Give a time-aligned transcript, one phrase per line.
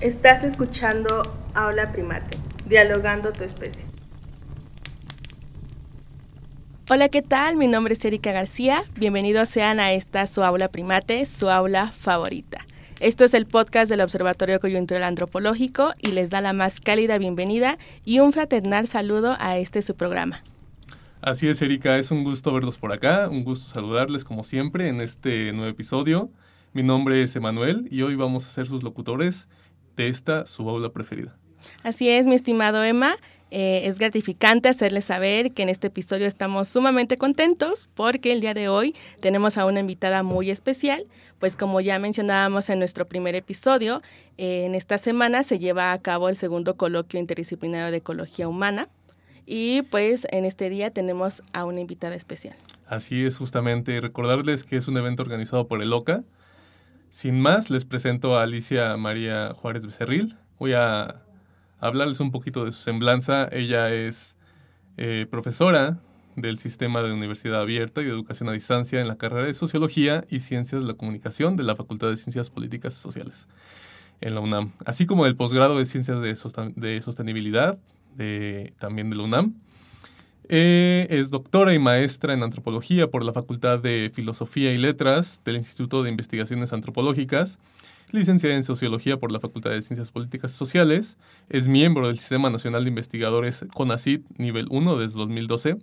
[0.00, 1.08] Estás escuchando
[1.52, 3.84] Aula Primate, dialogando tu especie.
[6.88, 7.56] Hola, ¿qué tal?
[7.56, 8.82] Mi nombre es Erika García.
[8.96, 12.64] Bienvenidos sean a esta su aula primate, su aula favorita.
[13.00, 17.76] Esto es el podcast del Observatorio Coyuntural Antropológico y les da la más cálida bienvenida
[18.02, 20.42] y un fraternal saludo a este su programa.
[21.20, 25.02] Así es, Erika, es un gusto verlos por acá, un gusto saludarles como siempre en
[25.02, 26.30] este nuevo episodio.
[26.72, 29.46] Mi nombre es Emanuel y hoy vamos a ser sus locutores
[30.00, 31.36] de esta su aula preferida.
[31.82, 33.16] Así es, mi estimado Emma.
[33.50, 38.54] Eh, es gratificante hacerles saber que en este episodio estamos sumamente contentos porque el día
[38.54, 41.04] de hoy tenemos a una invitada muy especial,
[41.40, 44.02] pues como ya mencionábamos en nuestro primer episodio,
[44.38, 48.88] eh, en esta semana se lleva a cabo el segundo coloquio interdisciplinario de ecología humana
[49.46, 52.54] y pues en este día tenemos a una invitada especial.
[52.86, 56.22] Así es, justamente recordarles que es un evento organizado por el OCA,
[57.10, 60.36] sin más, les presento a Alicia María Juárez Becerril.
[60.60, 61.22] Voy a
[61.80, 63.48] hablarles un poquito de su semblanza.
[63.50, 64.38] Ella es
[64.96, 65.98] eh, profesora
[66.36, 70.24] del Sistema de Universidad Abierta y de Educación a Distancia en la carrera de Sociología
[70.30, 73.48] y Ciencias de la Comunicación de la Facultad de Ciencias Políticas y Sociales
[74.20, 76.36] en la UNAM, así como el posgrado de Ciencias de,
[77.00, 77.78] Sostenibilidad
[78.78, 79.54] también de la UNAM.
[80.48, 85.56] Eh, es doctora y maestra en antropología por la Facultad de Filosofía y Letras del
[85.56, 87.58] Instituto de Investigaciones Antropológicas,
[88.10, 91.16] licenciada en Sociología por la Facultad de Ciencias Políticas y Sociales,
[91.48, 95.76] es miembro del Sistema Nacional de Investigadores CONACYT nivel 1 desde 2012.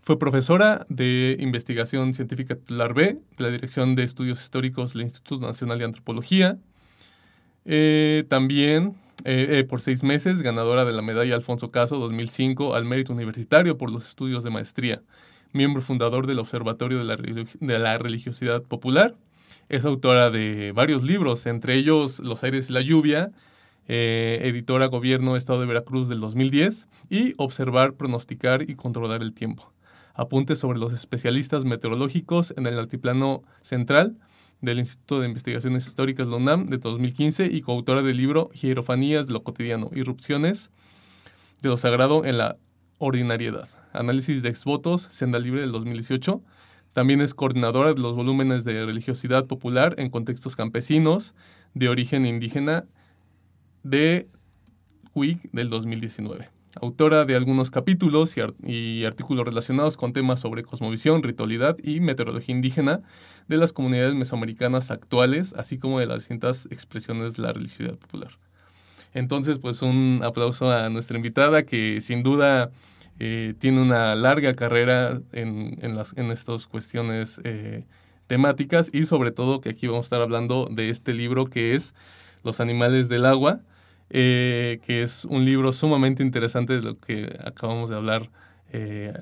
[0.00, 5.44] Fue profesora de Investigación Científica titular B de la Dirección de Estudios Históricos del Instituto
[5.46, 6.58] Nacional de Antropología.
[7.64, 12.84] Eh, también eh, eh, por seis meses, ganadora de la medalla Alfonso Caso 2005 al
[12.84, 15.02] mérito universitario por los estudios de maestría,
[15.52, 19.16] miembro fundador del Observatorio de la, Religiosidad Popular.
[19.68, 23.32] Es autora de varios libros, entre ellos Los aires y la lluvia,
[23.88, 29.72] eh, editora Gobierno Estado de Veracruz del 2010 y Observar, pronosticar y controlar el tiempo.
[30.14, 34.16] Apuntes sobre los especialistas meteorológicos en el altiplano central
[34.60, 39.32] del Instituto de Investigaciones Históricas, la UNAM, de 2015 y coautora del libro Hierofanías de
[39.32, 40.70] lo cotidiano, Irrupciones
[41.62, 42.56] de lo sagrado en la
[42.98, 46.42] ordinariedad, análisis de exvotos, Senda Libre del 2018.
[46.92, 51.34] También es coordinadora de los volúmenes de religiosidad popular en contextos campesinos
[51.74, 52.86] de origen indígena
[53.82, 54.28] de
[55.14, 61.76] WIC del 2019 autora de algunos capítulos y, artículos relacionados con temas sobre cosmovisión, ritualidad
[61.82, 63.00] y meteorología indígena
[63.48, 68.32] de las comunidades mesoamericanas actuales, así como de las distintas expresiones de la religiosidad popular.
[69.14, 72.70] Entonces, pues un aplauso a nuestra invitada que sin duda
[73.18, 77.84] eh, tiene una larga carrera en, en, las, estas cuestiones eh,
[78.26, 81.94] temáticas y sobre todo que aquí vamos a estar hablando de este libro que es
[82.44, 83.60] Los animales del agua,
[84.10, 88.30] eh, que es un libro sumamente interesante de lo que acabamos de hablar.
[88.70, 89.14] Eh,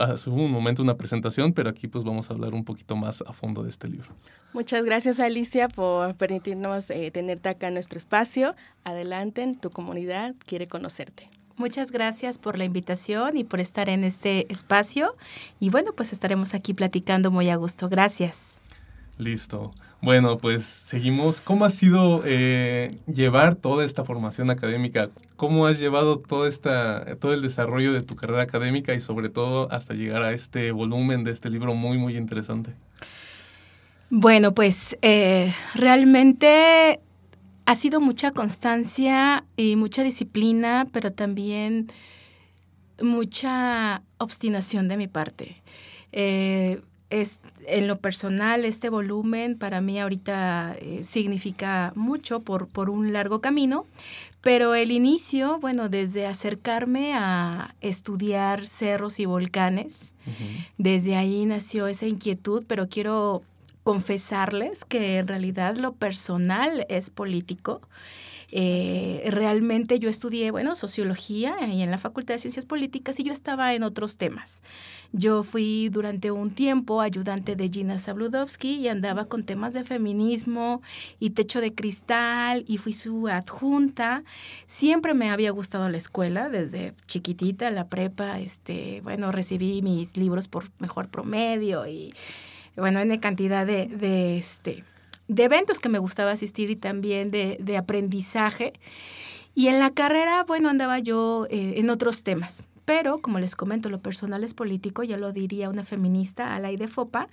[0.00, 3.32] hace un momento una presentación, pero aquí pues vamos a hablar un poquito más a
[3.32, 4.08] fondo de este libro.
[4.54, 8.54] Muchas gracias Alicia por permitirnos eh, tenerte acá en nuestro espacio.
[8.82, 11.28] Adelante, tu comunidad quiere conocerte.
[11.56, 15.14] Muchas gracias por la invitación y por estar en este espacio.
[15.60, 17.88] Y bueno, pues estaremos aquí platicando muy a gusto.
[17.88, 18.60] Gracias.
[19.18, 19.72] Listo.
[20.02, 21.40] Bueno, pues seguimos.
[21.40, 25.10] ¿Cómo ha sido eh, llevar toda esta formación académica?
[25.36, 29.70] ¿Cómo has llevado todo, esta, todo el desarrollo de tu carrera académica y sobre todo
[29.72, 32.74] hasta llegar a este volumen de este libro muy, muy interesante?
[34.10, 37.00] Bueno, pues eh, realmente
[37.66, 41.86] ha sido mucha constancia y mucha disciplina, pero también
[43.00, 45.62] mucha obstinación de mi parte.
[46.12, 52.90] Eh, es, en lo personal, este volumen para mí ahorita eh, significa mucho por, por
[52.90, 53.86] un largo camino,
[54.40, 60.14] pero el inicio, bueno, desde acercarme a estudiar cerros y volcanes,
[60.76, 63.42] desde ahí nació esa inquietud, pero quiero
[63.84, 67.80] confesarles que en realidad lo personal es político
[68.56, 73.32] eh, realmente yo estudié, bueno, sociología y en la Facultad de Ciencias Políticas y yo
[73.32, 74.62] estaba en otros temas.
[75.10, 80.82] Yo fui durante un tiempo ayudante de Gina Zabludovsky y andaba con temas de feminismo
[81.18, 84.22] y techo de cristal y fui su adjunta.
[84.68, 90.46] Siempre me había gustado la escuela, desde chiquitita, la prepa, este, bueno, recibí mis libros
[90.46, 92.14] por mejor promedio y
[92.76, 94.84] bueno, en cantidad de, de este,
[95.28, 98.72] de eventos que me gustaba asistir y también de, de aprendizaje.
[99.54, 102.64] Y en la carrera, bueno, andaba yo eh, en otros temas.
[102.84, 106.70] Pero, como les comento, lo personal es político, ya lo diría una feminista, a la
[106.70, 107.28] de Fopa,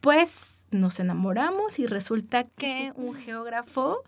[0.00, 4.02] pues nos enamoramos y resulta que un geógrafo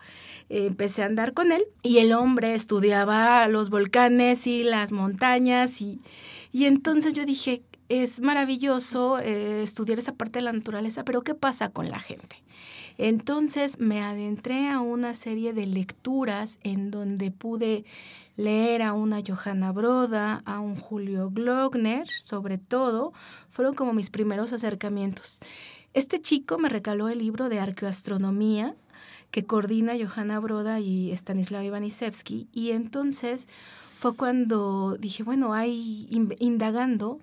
[0.49, 5.81] eh, empecé a andar con él y el hombre estudiaba los volcanes y las montañas
[5.81, 5.99] y,
[6.51, 11.35] y entonces yo dije, es maravilloso eh, estudiar esa parte de la naturaleza, pero ¿qué
[11.35, 12.43] pasa con la gente?
[13.01, 17.85] Entonces me adentré a una serie de lecturas en donde pude
[18.35, 23.13] leer a una Johanna Broda, a un Julio Glockner, sobre todo,
[23.47, 25.39] fueron como mis primeros acercamientos.
[25.93, 28.75] Este chico me recaló el libro de arqueoastronomía
[29.31, 33.47] que coordina Johanna Broda y Stanislav Ivanisevsky y entonces
[33.95, 36.05] fue cuando dije, bueno, hay
[36.39, 37.19] indagando,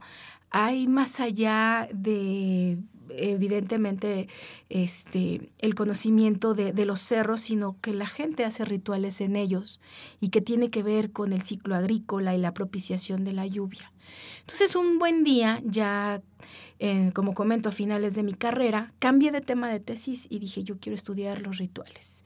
[0.50, 2.78] hay más allá de
[3.10, 4.28] evidentemente
[4.68, 9.80] este, el conocimiento de, de, los cerros, sino que la gente hace rituales en ellos
[10.20, 13.92] y que tiene que ver con el ciclo agrícola y la propiciación de la lluvia.
[14.40, 16.22] Entonces, un buen día, ya
[16.78, 20.62] eh, como comento a finales de mi carrera, cambié de tema de tesis y dije,
[20.62, 22.22] yo quiero estudiar los rituales.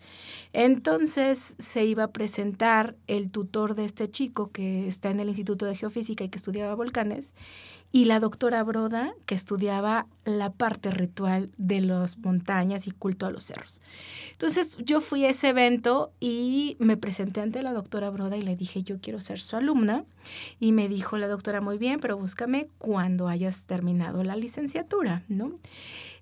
[0.52, 5.64] Entonces se iba a presentar el tutor de este chico que está en el Instituto
[5.66, 7.36] de Geofísica y que estudiaba volcanes
[7.92, 13.30] y la doctora Broda que estudiaba la parte ritual de las montañas y culto a
[13.30, 13.80] los cerros.
[14.32, 18.56] Entonces yo fui a ese evento y me presenté ante la doctora Broda y le
[18.56, 20.04] dije yo quiero ser su alumna
[20.60, 25.52] y me dijo la doctora muy bien, pero búscame cuando hayas terminado la licenciatura, ¿no?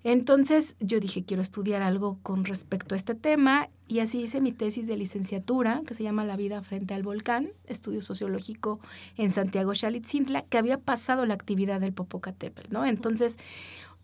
[0.03, 4.51] Entonces yo dije, quiero estudiar algo con respecto a este tema y así hice mi
[4.51, 8.79] tesis de licenciatura que se llama La vida frente al volcán, estudio sociológico
[9.17, 12.85] en Santiago Xalitzintla, que había pasado la actividad del Popocatépetl, ¿no?
[12.85, 13.37] Entonces,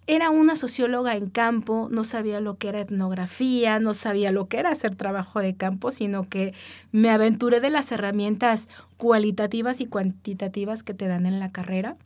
[0.08, 4.60] era una socióloga en campo, no sabía lo que era etnografía, no sabía lo que
[4.60, 6.54] era hacer trabajo de campo, sino que
[6.92, 11.98] me aventuré de las herramientas cualitativas y cuantitativas que te dan en la carrera.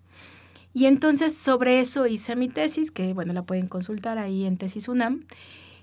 [0.73, 4.87] Y entonces sobre eso hice mi tesis, que bueno, la pueden consultar ahí en Tesis
[4.87, 5.25] UNAM.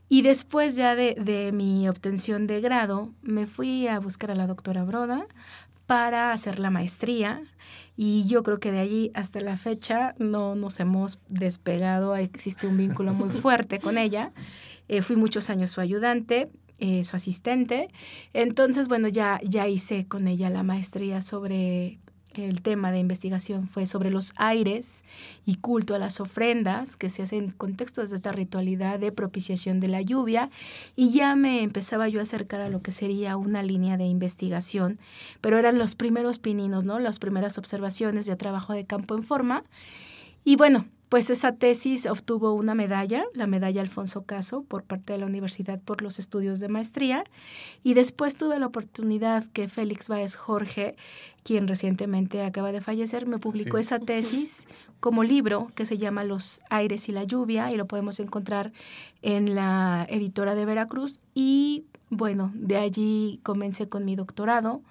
[0.09, 4.47] Y después ya de, de, mi obtención de grado, me fui a buscar a la
[4.47, 5.27] doctora Broda
[5.87, 7.43] para hacer la maestría
[7.97, 12.77] y yo creo que de allí hasta la fecha no nos hemos despegado, existe un
[12.77, 14.33] vínculo muy fuerte con ella.
[14.89, 17.89] Eh, fui muchos años su ayudante, eh, su asistente,
[18.35, 21.99] entonces bueno, ya, ya hice con ella la maestría sobre
[22.45, 25.05] el tema de investigación fue sobre los aires
[25.45, 29.81] y culto a las ofrendas que se hacen en contextos de esta ritualidad de propiciación
[29.81, 30.51] de la lluvia
[30.97, 34.99] y ya me empezaba yo a acercar a lo que sería una línea de investigación,
[35.41, 36.99] pero eran los primeros pininos, ¿no?
[36.99, 39.65] Las primeras observaciones de trabajo de campo en forma.
[40.45, 45.21] Y bueno, pues esa tesis obtuvo una medalla, la medalla Alfonso Caso, por parte de
[45.21, 47.25] la universidad por los estudios de maestría.
[47.85, 50.97] Y después tuve la oportunidad que Félix Báez Jorge,
[51.45, 54.67] quien recientemente acaba de fallecer, me publicó esa tesis
[54.99, 58.73] como libro que se llama Los aires y la lluvia y lo podemos encontrar
[59.23, 61.21] en la editora de Veracruz.
[61.35, 64.83] Y bueno, de allí comencé con mi doctorado,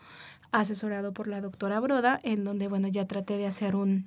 [0.54, 4.06] asesorado por la doctora Broda, en donde, bueno, ya traté de hacer un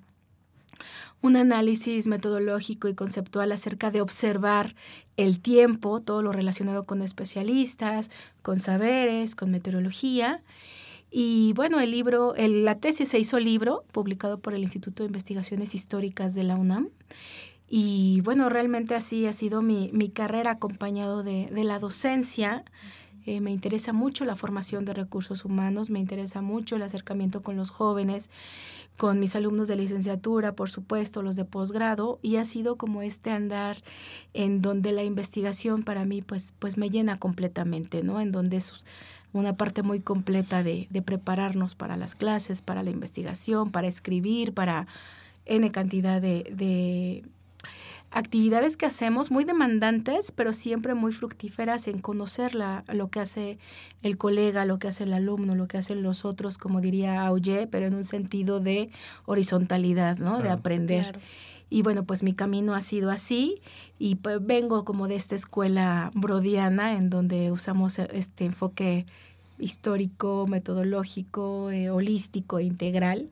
[1.21, 4.75] un análisis metodológico y conceptual acerca de observar
[5.17, 8.11] el tiempo, todo lo relacionado con especialistas,
[8.43, 10.43] con saberes, con meteorología.
[11.11, 15.75] Y bueno, el libro, la tesis se hizo libro, publicado por el Instituto de Investigaciones
[15.75, 16.89] Históricas de la UNAM.
[17.69, 22.65] Y bueno, realmente así ha sido mi, mi carrera acompañado de, de la docencia.
[23.29, 27.59] Eh, me interesa mucho la formación de recursos humanos, me interesa mucho el acercamiento con
[27.59, 28.31] los jóvenes,
[28.99, 33.31] con mis alumnos de licenciatura, por supuesto, los de posgrado, y ha sido como este
[33.31, 33.79] andar
[34.35, 38.21] en donde la investigación para mí pues, pues me llena completamente, ¿no?
[38.21, 38.85] En donde es
[39.33, 44.53] una parte muy completa de, de prepararnos para las clases, para la investigación, para escribir,
[44.53, 44.89] para
[45.47, 47.23] N cantidad de, de
[48.11, 53.59] actividades que hacemos muy demandantes, pero siempre muy fructíferas en conocer la, lo que hace
[54.03, 57.67] el colega, lo que hace el alumno, lo que hacen los otros, como diría Auge,
[57.67, 58.91] pero en un sentido de
[59.27, 60.41] horizontalidad, ¿no?
[60.41, 61.19] de aprender.
[61.71, 63.61] Y bueno, pues mi camino ha sido así
[63.99, 69.05] y pues vengo como de esta escuela brodiana en donde usamos este enfoque
[69.59, 73.29] histórico, metodológico, eh, holístico, integral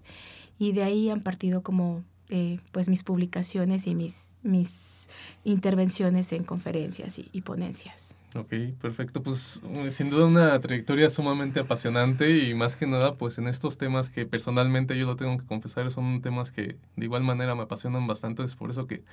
[0.59, 5.07] y de ahí han partido como eh, pues mis publicaciones y mis, mis
[5.45, 8.15] intervenciones en conferencias y, ponencias.
[8.35, 9.23] Ok, perfecto.
[9.23, 13.79] Pues eh, sin duda una trayectoria sumamente apasionante y más que nada pues en estos
[13.79, 17.63] temas que personalmente yo lo tengo que confesar son temas que de igual manera me
[17.63, 18.43] apasionan bastante.
[18.43, 19.05] Es por eso que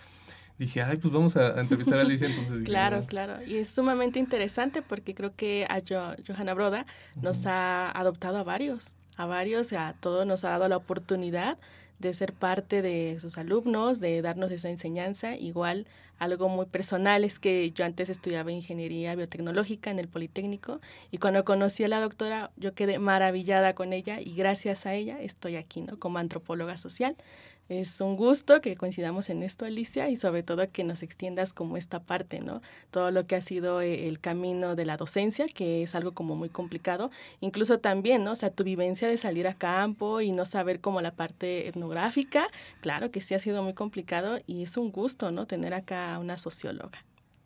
[0.57, 2.63] dije, ay, pues vamos a, entrevistar a Alicia entonces.
[2.63, 3.43] claro, claro.
[3.45, 5.81] Y es sumamente interesante porque creo que a
[6.27, 6.85] Johanna Broda
[7.21, 11.57] nos ha adoptado a varios a varios, a todos nos ha dado la oportunidad
[12.07, 15.35] de ser parte de sus alumnos, de darnos esa enseñanza.
[15.35, 15.87] Igual,
[16.19, 20.79] algo muy personal es que yo antes estudiaba ingeniería biotecnológica en el Politécnico
[21.11, 25.19] y cuando conocí a la doctora yo quedé maravillada con ella y gracias a ella
[25.21, 25.97] estoy aquí, ¿no?
[25.97, 27.15] Como antropóloga social.
[27.69, 31.77] Es un gusto que coincidamos en esto, Alicia, y sobre todo que nos extiendas como
[31.77, 32.61] esta parte, ¿no?
[32.91, 36.35] Todo lo que ha sido eh, el camino de la docencia, que es algo como
[36.35, 37.09] muy complicado.
[37.39, 38.33] Incluso también, ¿no?
[38.33, 42.49] O sea, tu vivencia de salir a campo y no saber como la parte etnográfica,
[42.81, 45.47] claro que sí ha sido muy complicado y es un gusto, ¿no?
[45.47, 46.99] Tener acá a una socióloga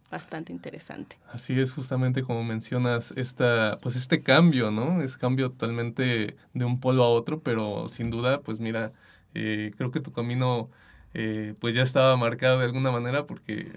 [0.09, 1.17] bastante interesante.
[1.31, 5.01] Así es, justamente como mencionas, esta, pues este cambio, ¿no?
[5.01, 8.93] Es cambio totalmente de un polo a otro, pero sin duda, pues mira,
[9.37, 10.69] eh, creo que tu camino
[11.13, 13.71] eh, pues ya estaba marcado de alguna manera porque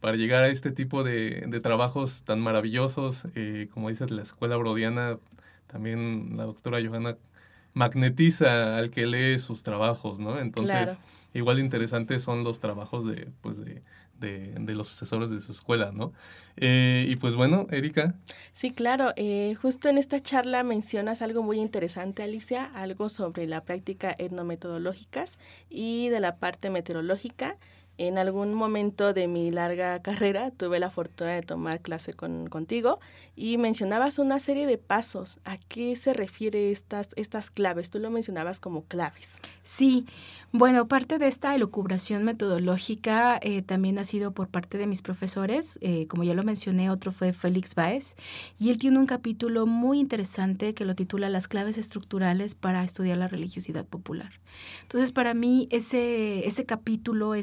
[0.00, 4.56] para llegar a este tipo de, de trabajos tan maravillosos, eh, como dices, la escuela
[4.56, 5.18] brodiana,
[5.68, 7.16] también la doctora Johanna
[7.74, 10.40] magnetiza al que lee sus trabajos, ¿no?
[10.40, 10.98] Entonces,
[11.34, 13.82] igual interesantes son los trabajos de, pues de,
[14.22, 16.12] de, los asesores de su escuela, ¿no?
[16.56, 18.14] Eh, y pues bueno, Erika.
[18.52, 19.12] Sí, claro.
[19.16, 25.38] Eh, justo en esta charla mencionas algo muy interesante, Alicia, algo sobre la práctica etnometodológicas
[25.68, 27.56] y de la parte meteorológica.
[28.02, 32.98] En algún momento de mi larga carrera tuve la fortuna de tomar clase con, contigo
[33.36, 35.38] y mencionabas una serie de pasos.
[35.44, 37.90] ¿A qué se refiere estas, estas claves?
[37.90, 39.38] Tú lo mencionabas como claves.
[39.62, 40.04] Sí,
[40.50, 45.78] bueno, parte de esta elucubración metodológica eh, también ha sido por parte de mis profesores.
[45.80, 48.16] Eh, como ya lo mencioné, otro fue Félix Baez
[48.58, 53.16] y él tiene un capítulo muy interesante que lo titula Las claves estructurales para estudiar
[53.16, 54.32] la religiosidad popular.
[54.82, 57.34] Entonces, para mí, ese, ese capítulo,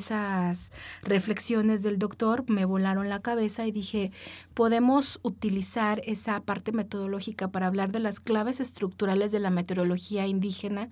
[1.02, 4.12] reflexiones del doctor me volaron la cabeza y dije,
[4.54, 10.90] podemos utilizar esa parte metodológica para hablar de las claves estructurales de la meteorología indígena,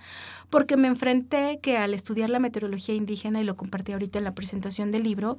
[0.50, 4.36] porque me enfrenté que al estudiar la meteorología indígena, y lo compartí ahorita en la
[4.36, 5.38] presentación del libro,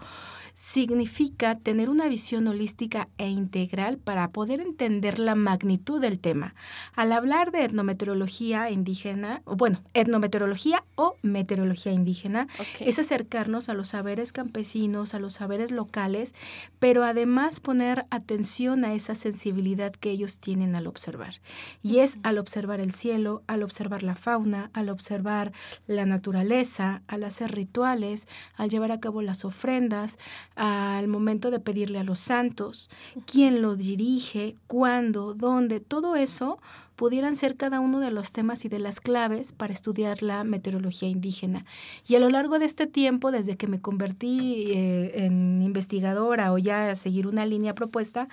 [0.54, 6.54] significa tener una visión holística e integral para poder entender la magnitud del tema.
[6.94, 12.48] Al hablar de etnometeorología indígena, bueno, etnometeorología o meteorología indígena,
[12.80, 16.34] es acercarnos a los saberes campesinos, a los saberes locales,
[16.78, 21.34] pero además poner atención a esa sensibilidad sensibilidad que ellos tienen al observar.
[21.82, 25.52] Y es al observar el cielo, al observar la fauna, al observar
[25.86, 30.18] la naturaleza, al hacer rituales, al llevar a cabo las ofrendas,
[30.54, 32.88] al momento de pedirle a los santos,
[33.26, 36.58] quién lo dirige, cuándo, dónde, todo eso
[36.98, 41.08] pudieran ser cada uno de los temas y de las claves para estudiar la meteorología
[41.08, 41.64] indígena.
[42.08, 46.58] Y a lo largo de este tiempo, desde que me convertí eh, en investigadora o
[46.58, 48.28] ya a seguir una línea propuesta,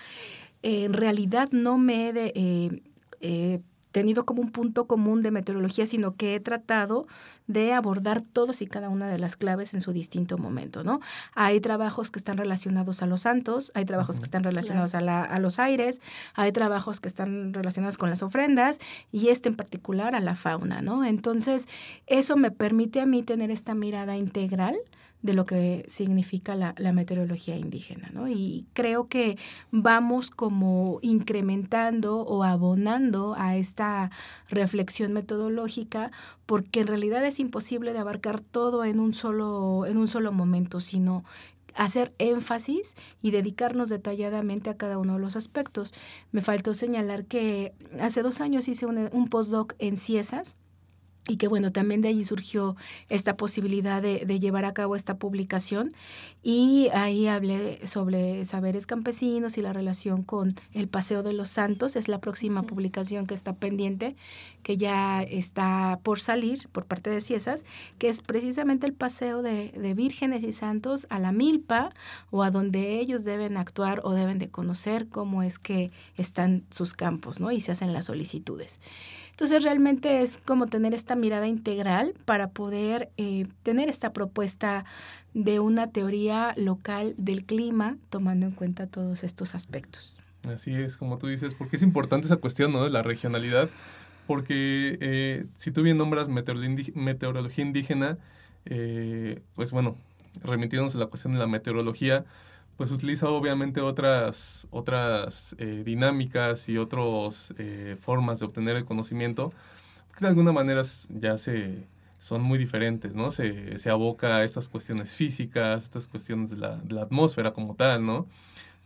[0.63, 2.81] en realidad no me he eh,
[3.21, 3.59] eh,
[3.95, 7.07] tenido como un punto común de meteorología, sino que he tratado
[7.47, 10.99] de abordar todos y cada una de las claves en su distinto momento, ¿no?
[11.33, 15.21] Hay trabajos que están relacionados a los santos, hay trabajos que están relacionados a, la,
[15.21, 16.01] a, los aires,
[16.33, 18.79] hay trabajos que están relacionados con las ofrendas
[19.13, 21.05] y este en particular a la fauna, ¿no?
[21.05, 21.69] Entonces,
[22.05, 24.75] eso me permite a mí tener esta mirada integral
[25.21, 28.09] de lo que significa la, meteorología indígena.
[28.13, 28.27] ¿no?
[28.27, 29.37] Y creo que
[29.71, 34.11] vamos como incrementando o abonando a esta
[34.49, 36.11] reflexión metodológica
[36.45, 40.79] porque en realidad es imposible de abarcar todo en un solo, en un solo momento,
[40.79, 41.23] sino
[41.75, 45.93] hacer énfasis y dedicarnos detalladamente a cada uno de los aspectos.
[46.31, 50.55] Me faltó señalar que hace dos años hice un, un postdoc en Ciesas,
[51.27, 52.75] y que bueno, también de allí surgió
[53.09, 55.93] esta posibilidad de, de, llevar a cabo esta publicación
[56.43, 61.95] y ahí hablé sobre saberes campesinos y la relación con el Paseo de los Santos,
[61.95, 64.15] es la próxima publicación que está pendiente,
[64.61, 67.65] que ya está por salir por parte de Ciesas,
[67.97, 71.91] que es precisamente el paseo de, de vírgenes y santos a la milpa
[72.29, 76.93] o a donde ellos deben actuar o deben de conocer cómo es que están sus
[76.93, 77.51] campos, ¿no?
[77.51, 78.79] Y se hacen las solicitudes.
[79.35, 84.85] Entonces realmente es como tener esta mirada integral para poder eh, tener esta propuesta
[85.33, 90.17] de una teoría local del clima, tomando en cuenta todos estos aspectos.
[90.47, 92.85] Así es, como tú dices, porque es importante esa cuestión ¿no?
[92.85, 93.69] de la regionalidad,
[94.25, 98.17] porque eh, si tú bien nombras meteorología indígena,
[98.63, 99.97] eh, pues bueno,
[100.45, 102.23] remitiéndonos a la cuestión de la meteorología,
[102.77, 109.53] pues utiliza obviamente otras, otras eh, dinámicas y otras eh, formas de obtener el conocimiento,
[110.15, 111.87] que de alguna manera ya se,
[112.19, 113.31] son muy diferentes, ¿no?
[113.31, 118.27] Se, se aboca a estas cuestiones físicas, estas cuestiones de la, atmósfera como tal, ¿no?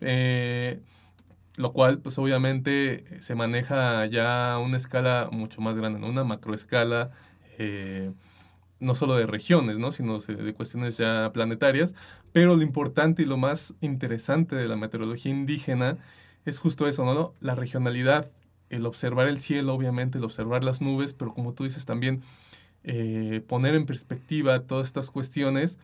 [0.02, 0.80] Eh,
[1.58, 6.08] lo cual pues obviamente se maneja ya a una escala mucho más grande, ¿no?
[6.08, 7.12] una macroescala,
[8.80, 9.92] no solo de regiones, ¿no?
[9.92, 11.96] sino de cuestiones ya planetarias,
[12.32, 15.98] pero lo importante y lo más interesante de la meteorología indígena
[16.46, 17.34] es justo eso, ¿no?
[17.40, 18.32] La regionalidad,
[18.70, 22.22] el observar el cielo, obviamente, el observar las nubes, pero como tú dices también,
[22.84, 25.78] eh, poner en perspectiva todas estas cuestiones,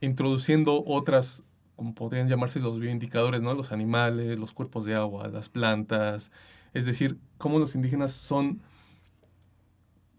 [0.00, 1.42] introduciendo otras,
[1.76, 3.54] como podrían llamarse los bioindicadores, ¿no?
[3.54, 6.30] Los animales, los cuerpos de agua, las plantas,
[6.74, 8.60] es decir, cómo los indígenas son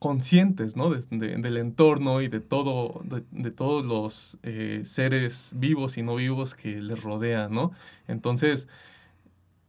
[0.02, 0.90] conscientes ¿no?
[0.90, 6.82] del entorno y de, todo, de, todos los eh, seres vivos y no vivos que
[6.82, 7.54] les rodean.
[7.54, 7.72] ¿no?
[8.08, 8.68] Entonces,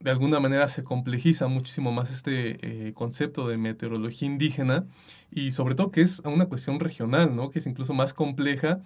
[0.00, 4.86] de alguna manera se complejiza muchísimo más este eh, concepto de meteorología indígena
[5.30, 7.50] y sobre todo que es una cuestión regional, ¿no?
[7.50, 8.80] que es incluso más compleja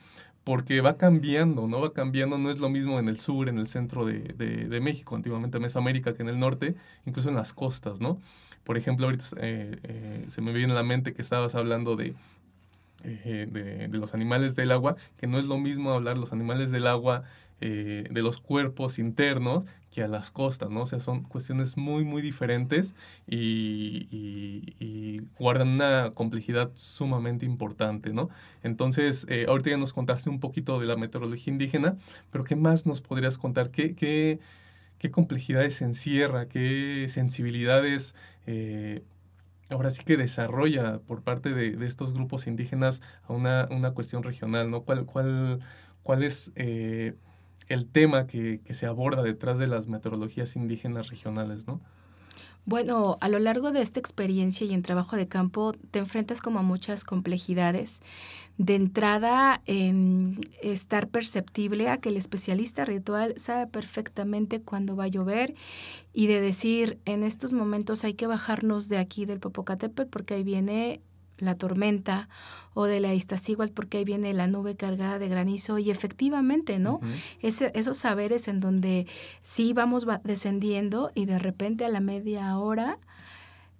[0.46, 1.80] porque va cambiando, ¿no?
[1.80, 5.16] Va cambiando, no es lo mismo en el sur, en el centro de, de, México,
[5.16, 8.20] antiguamente Mesoamérica, que en el norte, incluso en las costas, ¿no?
[8.62, 12.14] Por ejemplo, ahorita eh, eh, se me viene a la mente que estabas hablando de,
[13.02, 16.86] de, de, los animales del agua, que no es lo mismo hablar los animales del
[16.86, 17.24] agua
[17.60, 20.82] eh, de los cuerpos internos que a las costas, ¿no?
[20.82, 22.94] O sea, son cuestiones muy, muy diferentes
[23.26, 28.28] y, guardan una complejidad sumamente importante, ¿no?
[28.62, 31.96] Entonces, eh, ahorita ya nos contaste un poquito de la meteorología indígena,
[32.30, 33.70] pero ¿qué más nos podrías contar?
[33.70, 34.38] ¿Qué, qué,
[34.98, 36.48] qué complejidades encierra?
[36.48, 38.14] ¿Qué sensibilidades...
[38.46, 39.02] Eh,
[39.70, 44.22] ahora sí que desarrolla por parte de, de estos grupos indígenas a una, una, cuestión
[44.22, 44.82] regional, ¿no?
[44.82, 45.60] ¿Cuál, cuál,
[46.02, 47.14] cuál es eh,
[47.68, 51.80] el tema que, se aborda detrás de las meteorologías indígenas regionales, ¿no?
[52.64, 56.58] Bueno, a lo largo de esta experiencia y en trabajo de campo te enfrentas como
[56.58, 58.00] a muchas complejidades.
[58.58, 65.08] De entrada, en estar perceptible a que el especialista ritual sabe perfectamente cuándo va a
[65.08, 65.54] llover
[66.12, 70.42] y de decir, en estos momentos hay que bajarnos de aquí del Popocatépetl porque ahí
[70.42, 71.00] viene
[71.38, 72.28] la tormenta
[72.74, 77.00] o de la Iztaccíhuatl porque ahí viene la nube cargada de granizo y efectivamente, ¿no?
[77.42, 79.06] esos saberes en donde
[79.42, 82.98] sí vamos descendiendo y de repente a la media hora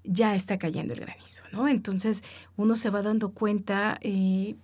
[0.05, 1.67] ya está cayendo el granizo, ¿no?
[1.69, 2.23] Entonces
[2.57, 4.55] uno se va dando cuenta eh,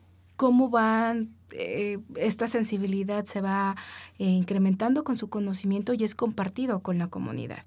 [0.43, 3.77] cómo van eh, esta sensibilidad se va
[4.19, 7.65] eh, incrementando con su conocimiento y es compartido con la comunidad.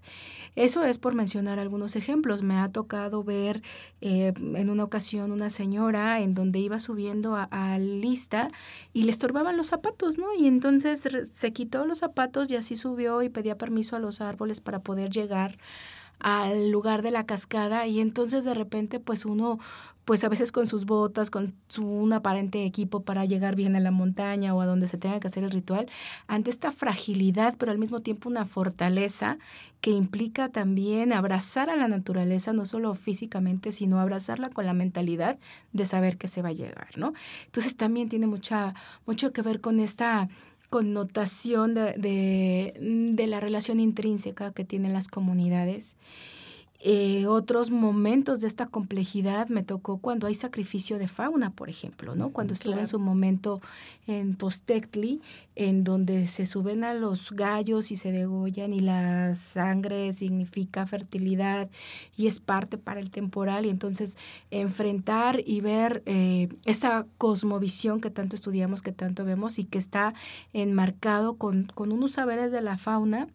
[0.58, 2.42] Eso es por mencionar algunos ejemplos.
[2.42, 3.62] Me ha tocado ver
[4.02, 8.50] eh, en una ocasión una señora en donde iba subiendo a, lista
[8.92, 10.36] y le estorbaban los zapatos, ¿no?
[10.38, 14.60] Y entonces se quitó los zapatos y así subió y pedía permiso a los árboles
[14.60, 15.58] para poder llegar
[16.20, 19.60] al lugar de la cascada y entonces de repente pues uno
[20.06, 23.80] pues a veces con sus botas, con su un aparente equipo para llegar bien a
[23.80, 25.88] la montaña o a donde se tenga que hacer el ritual,
[26.28, 29.40] ante esta fragilidad, pero al mismo tiempo una fortaleza
[29.82, 35.40] que implica también abrazar a la naturaleza, no solo físicamente, sino abrazarla con la mentalidad
[35.74, 37.14] de saber que se va a llegar, ¿no?
[37.46, 38.76] Entonces también tiene mucha,
[39.08, 40.30] mucho que ver con esta
[40.70, 45.96] connotación de, de, la relación intrínseca que tienen las comunidades
[46.88, 52.14] eh, otros momentos de esta complejidad me tocó cuando hay sacrificio de fauna, por ejemplo,
[52.14, 52.30] ¿no?
[52.30, 53.60] Cuando estuve en su momento
[54.06, 55.20] en Postectli,
[55.56, 61.72] en donde se suben a los gallos y se degollan y la sangre significa fertilidad
[62.16, 64.16] y es parte para el temporal y entonces
[64.52, 70.14] enfrentar y ver eh, esa cosmovisión que tanto estudiamos, que tanto vemos y que está
[70.54, 73.28] enmarcado con, con unos saberes de la fauna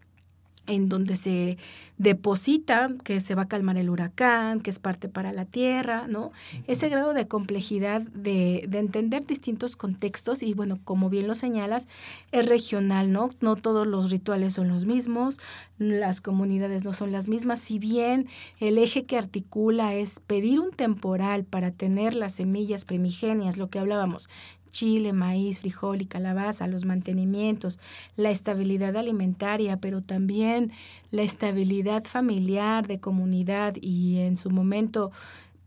[0.66, 1.59] en donde se
[1.99, 6.33] deposita que se va a calmar el huracán, que es parte para la tierra, ¿no?
[6.66, 11.88] Ese grado de complejidad de, de, entender distintos contextos y bueno, como bien lo señalas,
[12.33, 13.29] es regional, ¿no?
[13.40, 15.40] No todos los rituales son los mismos,
[15.79, 18.29] las comunidades no son las mismas, si bien
[18.61, 23.79] el eje que articula es pedir un temporal para tener las semillas primigenias, lo que
[23.79, 24.29] hablábamos,
[24.71, 27.79] chile, maíz, frijol y calabaza, los mantenimientos,
[28.17, 30.73] la estabilidad alimentaria, pero también
[31.11, 35.11] la estabilidad familiar, de comunidad y en su momento,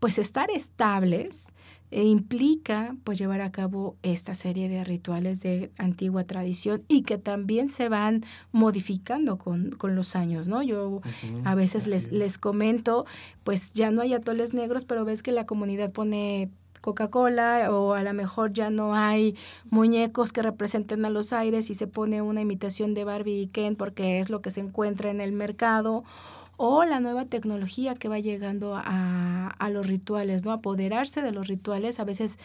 [0.00, 1.52] pues estar estables
[1.94, 7.18] e implica pues llevar a cabo esta serie de rituales de antigua tradición y que
[7.18, 10.60] también se van modificando con, con los años, ¿no?
[10.62, 11.02] Yo
[11.44, 13.06] a veces les, les comento,
[13.44, 16.50] pues ya no hay atoles negros, pero ves que la comunidad pone
[16.84, 19.36] Coca-Cola o a lo mejor ya no hay
[19.70, 23.74] muñecos que representen a los aires y se pone una imitación de Barbie y Ken
[23.74, 26.04] porque es lo que se encuentra en el mercado
[26.58, 30.52] o la nueva tecnología que va llegando a, a los rituales, ¿no?
[30.52, 32.38] Apoderarse de los rituales, a veces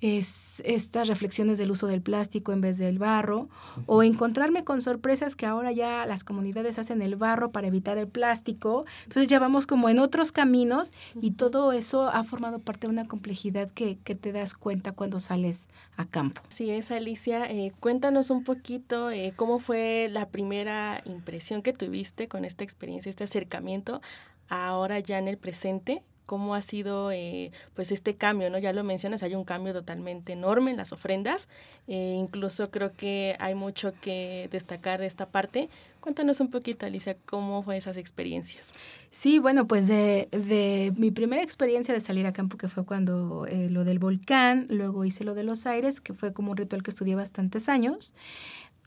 [0.00, 3.48] es estas reflexiones del uso del plástico en vez del barro,
[3.86, 8.08] o encontrarme con sorpresas que ahora ya las comunidades hacen el barro para evitar el
[8.08, 8.84] plástico.
[9.04, 13.08] Entonces ya vamos como en otros caminos y todo eso ha formado parte de una
[13.08, 16.42] complejidad que, que te das cuenta cuando sales a campo.
[16.48, 17.50] Sí, es Alicia.
[17.50, 23.10] Eh, cuéntanos un poquito eh, cómo fue la primera impresión que tuviste con esta experiencia,
[23.10, 24.00] este acercamiento
[24.48, 28.58] ahora ya en el presente cómo ha sido eh, pues este cambio, ¿no?
[28.58, 31.48] Ya lo mencionas, hay un cambio totalmente enorme en las ofrendas,
[31.86, 35.68] eh, incluso creo que hay mucho que destacar de esta parte.
[36.00, 38.74] Cuéntanos un poquito, Alicia, cómo fue esas experiencias.
[39.10, 43.46] Sí, bueno, pues de, de mi primera experiencia de salir a campo, que fue cuando
[43.46, 46.84] eh, lo del volcán, luego hice lo de los aires, que fue como un ritual
[46.84, 48.12] que estudié bastantes años.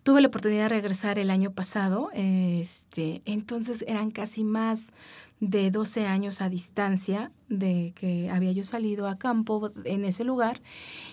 [0.04, 4.92] Tuve la oportunidad de regresar el año pasado, este, entonces eran casi más
[5.40, 10.62] de 12 años a distancia de que había yo salido a campo en ese lugar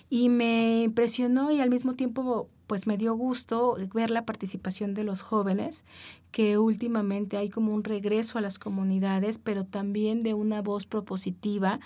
[0.09, 5.05] y me impresionó y al mismo tiempo pues me dio gusto ver la participación de
[5.05, 5.85] los jóvenes,
[6.33, 11.81] que últimamente hay como un regreso a las comunidades, pero también de una voz propositiva,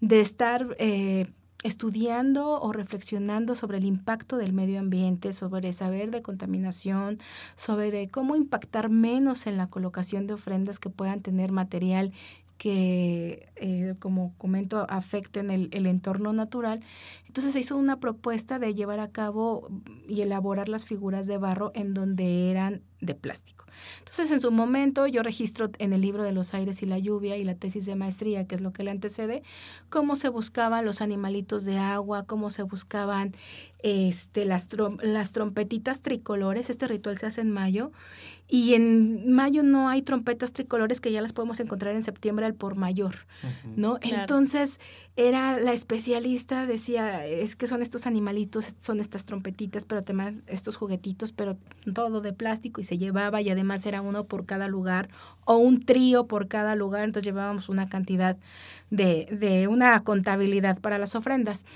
[0.00, 1.28] de estar eh,
[1.64, 7.18] estudiando o reflexionando sobre el impacto del medio ambiente, sobre saber de contaminación,
[7.56, 12.12] sobre cómo impactar menos en la colocación de ofrendas que puedan tener material
[12.58, 16.82] que, eh, como comento, afecten el, el, entorno natural.
[17.26, 19.68] Entonces se hizo una propuesta de llevar a cabo
[20.08, 23.66] y elaborar las figuras de barro en donde eran de plástico.
[23.98, 27.36] Entonces, en su momento, yo registro en el libro de los aires y la lluvia
[27.36, 29.42] y la tesis de maestría, que es lo que le antecede,
[29.88, 33.34] cómo se buscaban los animalitos de agua, cómo se buscaban
[33.82, 34.68] este, las,
[35.02, 36.70] las trompetitas tricolores.
[36.70, 37.92] Este ritual se hace en mayo.
[38.46, 42.54] Y en mayo no hay trompetas tricolores que ya las podemos encontrar en septiembre al
[42.54, 43.26] por mayor,
[43.74, 43.98] ¿no?
[44.02, 44.80] Entonces,
[45.16, 50.76] era la especialista, decía, es que son estos animalitos, son estas trompetitas, pero además estos
[50.76, 51.56] juguetitos, pero
[51.94, 55.08] todo de plástico y se llevaba y además era uno por cada lugar
[55.44, 58.36] o un trío por cada lugar, entonces llevábamos una cantidad
[58.90, 61.66] de, de una contabilidad para las ofrendas.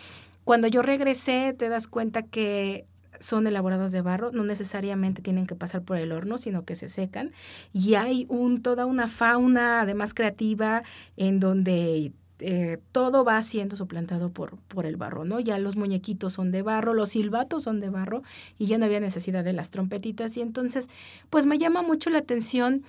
[0.45, 2.87] Cuando yo regresé, te das cuenta que
[3.21, 6.89] son elaborados de barro, no necesariamente tienen que pasar por el horno, sino que se
[6.89, 7.33] secan.
[7.73, 10.83] Y hay un, toda una fauna, además creativa,
[11.17, 15.41] en donde eh, todo va siendo suplantado por, por el barro, ¿no?
[15.41, 18.23] Ya los muñequitos son de barro, los silbatos son de barro
[18.59, 20.37] y ya no había necesidad de las trompetitas.
[20.37, 20.89] Y entonces,
[21.31, 22.85] pues me llama mucho la atención.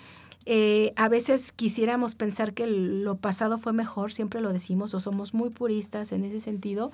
[0.52, 5.36] Eh, a veces quisiéramos pensar que lo pasado fue mejor, siempre lo decimos, o somos
[5.36, 6.92] muy puristas en ese sentido,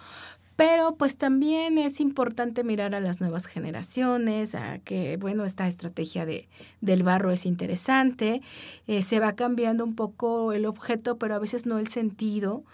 [0.58, 6.26] pero pues también es importante mirar a las nuevas generaciones, a que, bueno, esta estrategia
[6.26, 6.50] de,
[6.82, 8.42] del barro es interesante,
[8.88, 12.66] eh, se va cambiando un poco el objeto, pero a veces no el sentido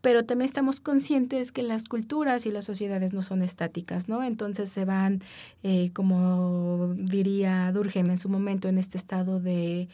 [0.00, 4.22] pero también estamos conscientes que las culturas y las sociedades no son estáticas, ¿no?
[4.22, 5.22] Entonces se van,
[5.62, 9.88] eh, como diría Durkheim en su momento, en este estado de,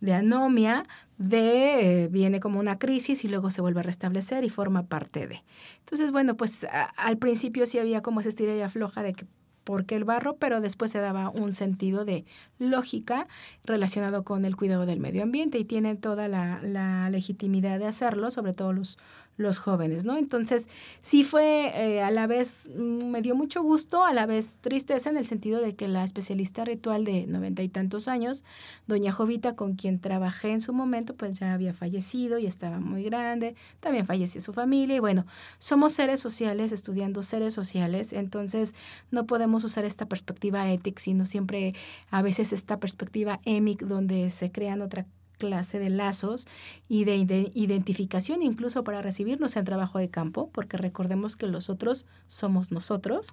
[0.00, 0.86] de anomia,
[1.18, 5.26] de, eh, viene como una crisis y luego se vuelve a restablecer y forma parte
[5.26, 5.42] de.
[5.80, 9.26] Entonces, bueno, pues al principio sí había como esa estira y afloja de que
[9.64, 12.24] porque el barro, pero después se daba un sentido de
[12.58, 13.28] lógica
[13.64, 18.30] relacionado con el cuidado del medio ambiente y tienen toda la, la legitimidad de hacerlo,
[18.30, 18.98] sobre todo los,
[19.40, 20.16] los jóvenes, ¿no?
[20.16, 20.68] Entonces,
[21.00, 25.10] sí fue eh, a la vez, mm, me dio mucho gusto, a la vez tristeza
[25.10, 28.44] en el sentido de que la especialista ritual de noventa y tantos años,
[28.86, 33.02] doña Jovita, con quien trabajé en su momento, pues ya había fallecido y estaba muy
[33.04, 35.24] grande, también falleció su familia y bueno,
[35.58, 38.74] somos seres sociales, estudiando seres sociales, entonces
[39.10, 41.74] no podemos usar esta perspectiva ética, sino siempre
[42.10, 45.06] a veces esta perspectiva EMIC, donde se crean otra
[45.40, 46.46] clase de lazos
[46.88, 52.06] y de, identificación incluso para recibirnos en trabajo de campo, porque recordemos que los otros
[52.26, 53.30] somos nosotros.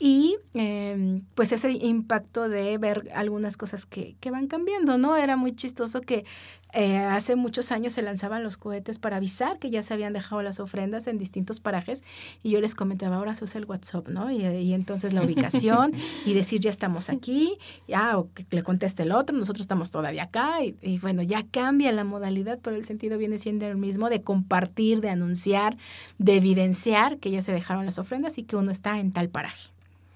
[0.00, 5.16] Y em, pues ese impacto de ver algunas cosas que, que, van cambiando, ¿no?
[5.16, 6.24] Era muy chistoso que
[6.72, 10.40] eh, hace muchos años se lanzaban los cohetes para avisar que ya se habían dejado
[10.40, 12.02] las ofrendas en distintos parajes
[12.42, 14.30] y yo les comentaba, ahora se usa el WhatsApp, ¿no?
[14.30, 15.92] Y, y entonces la ubicación
[16.24, 20.24] y decir ya estamos aquí, ya, o que le conteste el otro, nosotros estamos todavía
[20.24, 24.08] acá y, y bueno, ya cambia la modalidad, pero el sentido viene siendo el mismo
[24.08, 25.76] de compartir, de anunciar,
[26.18, 29.70] de evidenciar que ya se dejaron las ofrendas y que uno está en tal paraje.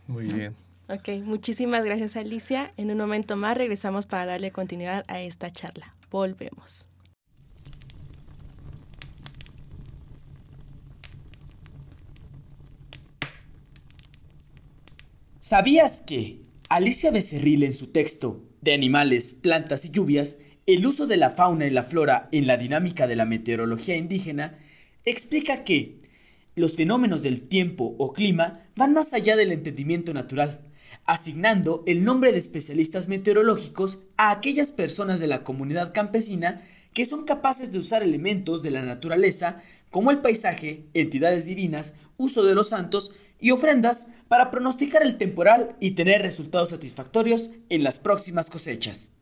[0.07, 0.55] Muy bien.
[0.89, 2.73] Ok, muchísimas gracias Alicia.
[2.77, 5.95] En un momento más regresamos para darle continuidad a esta charla.
[6.11, 6.87] Volvemos.
[15.41, 21.17] ¿Sabías que Alicia Becerril en su texto de Animales, Plantas y Lluvias el uso de
[21.17, 24.59] la fauna y la flora en la dinámica de la meteorología indígena
[25.05, 25.97] explica que
[26.57, 30.61] Los fenómenos del tiempo o clima van más allá del entendimiento natural,
[31.05, 36.61] asignando el nombre de especialistas meteorológicos a aquellas personas de la comunidad campesina
[36.95, 42.43] que son capaces de usar elementos de la naturaleza como el paisaje, entidades divinas, uso
[42.43, 47.99] de los santos y ofrendas para pronosticar el temporal y tener resultados satisfactorios en las
[48.01, 49.13] próximas cosechas.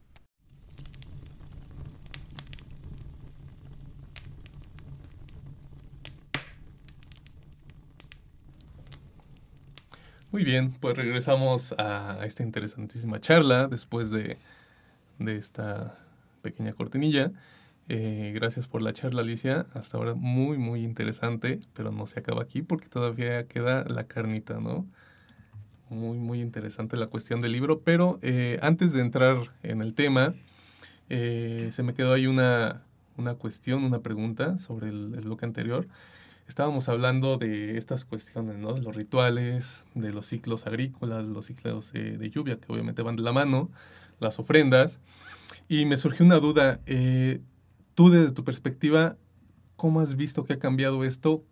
[10.34, 14.36] Muy bien, pues regresamos a esta interesantísima charla después de,
[15.20, 15.96] esta
[16.42, 17.30] pequeña cortinilla.
[17.88, 19.66] Eh, gracias por la charla, Alicia.
[19.74, 24.58] Hasta ahora muy, muy interesante, pero no se acaba aquí porque todavía queda la carnita,
[24.58, 24.84] ¿no?
[25.88, 30.34] Muy, muy interesante la cuestión del libro, pero eh, antes de entrar en el tema,
[31.10, 32.82] eh, se me quedó ahí una,
[33.16, 35.86] una cuestión, una pregunta sobre el, el bloque anterior
[36.46, 38.72] estábamos hablando de estas cuestiones, ¿no?
[38.72, 43.22] De los rituales, de los ciclos agrícolas, los ciclos de, lluvia, que obviamente van de
[43.22, 43.70] la mano,
[44.20, 45.00] las ofrendas.
[45.68, 46.80] Y me surgió una duda.
[46.86, 47.40] Eh,
[47.94, 49.16] tú, desde tu perspectiva,
[49.76, 51.44] ¿cómo has visto que ha cambiado esto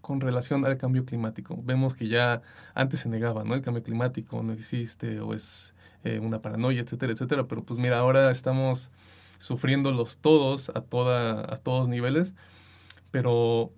[0.00, 1.58] con relación al cambio climático?
[1.64, 2.42] Vemos que ya
[2.74, 3.54] antes se negaba, ¿no?
[3.54, 5.74] El cambio climático no existe o es
[6.04, 7.48] eh, una paranoia, etcétera, etcétera.
[7.48, 8.90] Pero pues mira, ahora estamos
[9.38, 12.34] sufriéndolos todos a, toda, a todos niveles.
[13.10, 13.72] Pero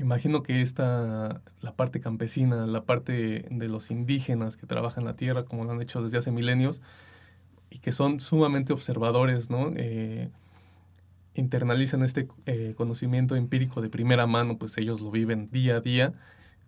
[0.00, 5.44] Imagino que esta, la parte campesina, la parte de los indígenas que trabajan la tierra,
[5.44, 6.80] como lo han hecho desde hace milenios,
[7.68, 9.70] y que son sumamente observadores, ¿no?
[9.76, 10.30] Eh,
[11.34, 16.14] internalizan este eh, conocimiento empírico de primera mano, pues ellos lo viven día a día,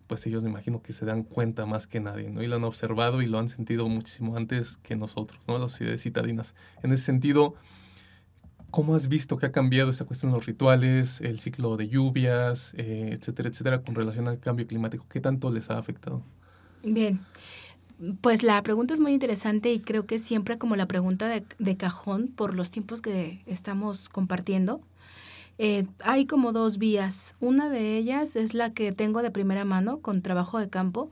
[0.05, 2.43] pues ellos me imagino que se dan cuenta más que nadie, ¿no?
[2.43, 5.57] Y lo han observado y lo han sentido muchísimo antes que nosotros, ¿no?
[5.57, 6.53] Los citadinas.
[6.83, 7.55] En ese sentido,
[8.73, 12.73] ¿Cómo has visto que ha cambiado esta cuestión de los rituales, el ciclo de lluvias,
[12.75, 15.05] eh, etcétera, etcétera, con relación al cambio climático?
[15.09, 16.23] ¿Qué tanto les ha afectado?
[16.81, 17.19] Bien,
[18.21, 22.29] pues la pregunta es muy interesante y creo que siempre como la pregunta de, cajón
[22.35, 24.81] por los tiempos que estamos compartiendo.
[25.59, 27.35] Eh, hay como dos vías.
[27.39, 31.11] Una de ellas es la que tengo de primera mano con trabajo de campo.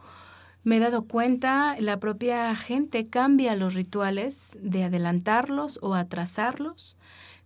[0.63, 6.97] Me he dado cuenta, la propia gente cambia los rituales de adelantarlos o atrasarlos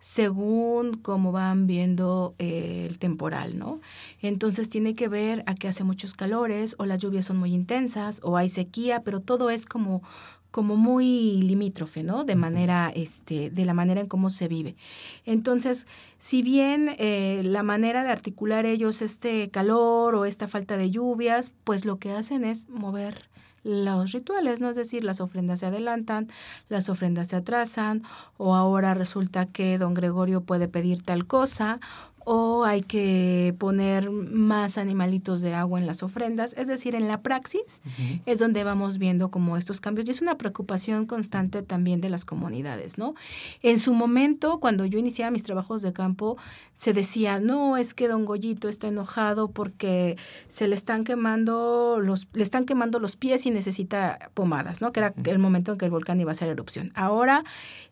[0.06, 3.82] según cómo van viendo eh, el temporal, ¿no?
[4.22, 8.20] Entonces tiene que ver a que hace muchos calores o las lluvias son muy intensas
[8.22, 10.04] o hay sequía, pero todo es como
[10.52, 12.24] como muy limítrofe, ¿no?
[12.24, 14.78] De manera, este, de la manera en cómo se vive.
[15.26, 15.86] Entonces,
[16.18, 21.52] si bien eh, la manera de articular ellos este calor o esta falta de lluvias,
[21.66, 23.28] pues lo que hacen es mover
[23.66, 24.70] los rituales, ¿no?
[24.70, 26.28] Es decir, las ofrendas se adelantan,
[26.70, 28.04] las ofrendas se atrasan,
[28.38, 31.80] o ahora resulta que don Gregorio puede pedir tal cosa,
[32.26, 36.56] o hay que poner más animalitos de agua en las ofrendas.
[36.58, 37.84] Es decir, en la praxis
[38.26, 42.26] es donde vamos viendo como estos cambios y es una preocupación constante también de las
[42.26, 43.14] comunidades, ¿no?
[43.62, 46.38] En su momento, cuando yo iniciaba mis trabajos de campo,
[46.74, 50.18] se decía, no, es que don Goyito está enojado porque
[50.50, 54.92] se le están quemando los, le están quemando los pies y necesita pomadas, ¿no?
[54.92, 56.92] Que era el momento en que el volcán iba a hacer erupción.
[56.96, 57.44] Ahora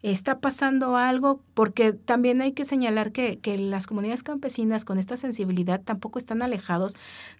[0.01, 5.17] está pasando algo porque también hay que señalar que, que las comunidades campesinas con esta
[5.17, 6.95] sensibilidad tampoco están alejados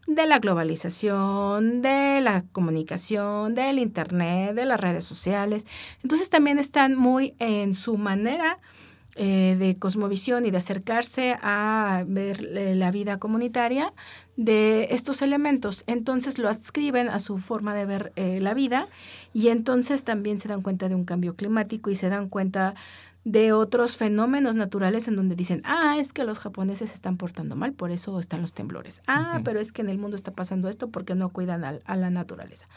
[0.08, 5.66] de la globalización, de la comunicación, del Internet, de las redes sociales.
[6.04, 8.60] Entonces también están muy en su manera
[9.16, 13.94] eh, de cosmovisión y de acercarse a ver eh, la vida comunitaria
[14.38, 15.84] de estos elementos.
[15.86, 18.88] Entonces lo adscriben a su forma de ver eh, la vida
[19.32, 22.74] y entonces también se dan cuenta de un cambio climático y se dan cuenta
[23.26, 27.56] de otros fenómenos naturales en donde dicen, ah, es que los japoneses se están portando
[27.56, 29.02] mal, por eso están los temblores.
[29.08, 32.10] Ah, pero es que en el mundo está pasando esto porque no cuidan a, la
[32.10, 32.68] naturaleza.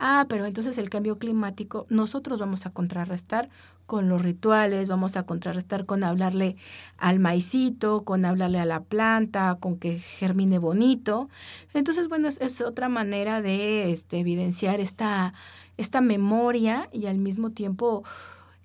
[0.00, 3.48] Ah, pero entonces el cambio climático nosotros vamos a contrarrestar
[3.86, 6.56] con los rituales, vamos a contrarrestar con hablarle
[6.98, 11.28] al maicito, con hablarle a la planta, con que germine bonito.
[11.74, 15.34] Entonces, bueno, es, es otra manera de este, evidenciar esta,
[15.76, 18.02] esta memoria y al mismo tiempo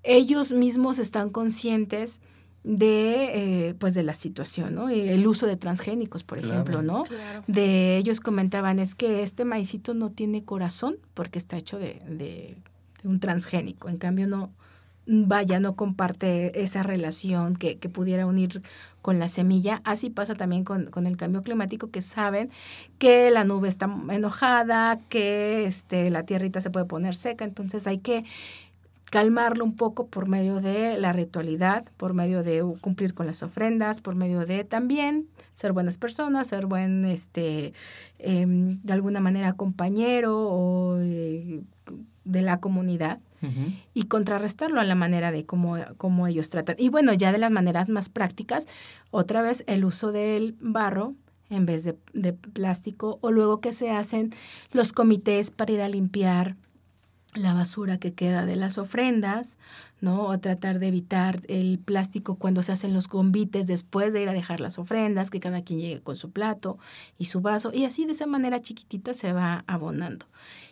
[0.08, 2.22] ellos mismos están conscientes
[2.64, 4.90] de eh, pues de la situación, ¿no?
[4.90, 7.04] El uso de transgénicos, por ejemplo, ¿no?
[7.48, 12.58] De ellos comentaban es que este maicito no tiene corazón porque está hecho de, de,
[13.04, 14.52] un transgénico, en cambio no
[15.10, 18.62] vaya, no comparte esa relación que, que, pudiera unir
[19.02, 19.80] con la semilla.
[19.86, 22.50] Así pasa también con, con, el cambio climático, que saben
[22.98, 28.00] que la nube está enojada, que este, la tierrita se puede poner seca, entonces hay
[28.00, 28.26] que
[29.10, 34.02] calmarlo un poco por medio de la ritualidad, por medio de cumplir con las ofrendas,
[34.02, 37.74] por medio de también ser buenas personas, ser buen, este,
[38.20, 41.62] em, de alguna manera compañero o eh,
[42.26, 43.20] de la comunidad
[43.94, 46.76] y contrarrestarlo a la manera de cómo, cómo ellos tratan.
[46.80, 48.68] Y bueno, ya de las maneras más prácticas,
[49.12, 51.14] otra vez el uso del barro
[51.50, 54.32] en vez de, de plástico o luego que se hacen
[54.72, 56.56] los comités para ir a limpiar
[57.40, 59.58] la basura que queda de las ofrendas,
[60.02, 60.26] ¿no?
[60.26, 64.34] O tratar de evitar el plástico cuando se hacen los convites después de ir a
[64.34, 66.78] dejar las ofrendas, que cada quien llegue con su plato
[67.18, 70.26] y su vaso, y así de esa manera chiquitita se va abonando.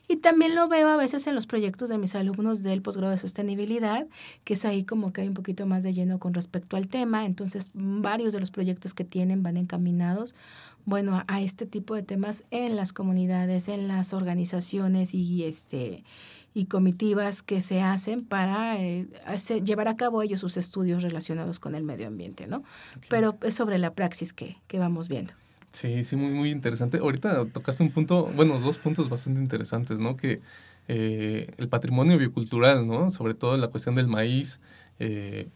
[0.08, 3.18] Y también lo veo a veces en los proyectos de mis alumnos del posgrado de
[3.18, 4.08] sostenibilidad,
[4.44, 7.26] que es ahí como que hay un poquito más de lleno con respecto al tema,
[7.26, 10.36] entonces varios de los proyectos que tienen van encaminados
[10.86, 16.04] bueno, a, este tipo de temas en las comunidades, en las organizaciones y este
[16.56, 19.08] y comitivas que se hacen para eh,
[19.64, 22.64] llevar a cabo ellos sus estudios relacionados con el medio ambiente, ¿no?
[23.10, 25.34] Pero es sobre la praxis que, que vamos viendo.
[25.74, 27.00] Sí, sí, muy, muy interesante.
[27.00, 30.16] Ahorita tocaste un punto, bueno, dos puntos bastante interesantes, ¿no?
[30.16, 30.40] Que
[30.88, 33.12] eh, el patrimonio biocultural, ¿no?
[33.12, 34.62] Sobre todo la cuestión del maíz,
[35.00, 35.50] eh,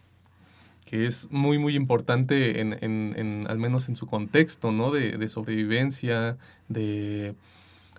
[0.84, 4.90] que es muy, muy importante en, en, en, al menos en su contexto, ¿no?
[4.90, 6.36] De, de sobrevivencia,
[6.68, 7.34] de,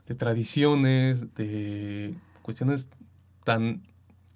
[0.07, 2.89] de tradiciones, de cuestiones
[3.43, 3.81] tan,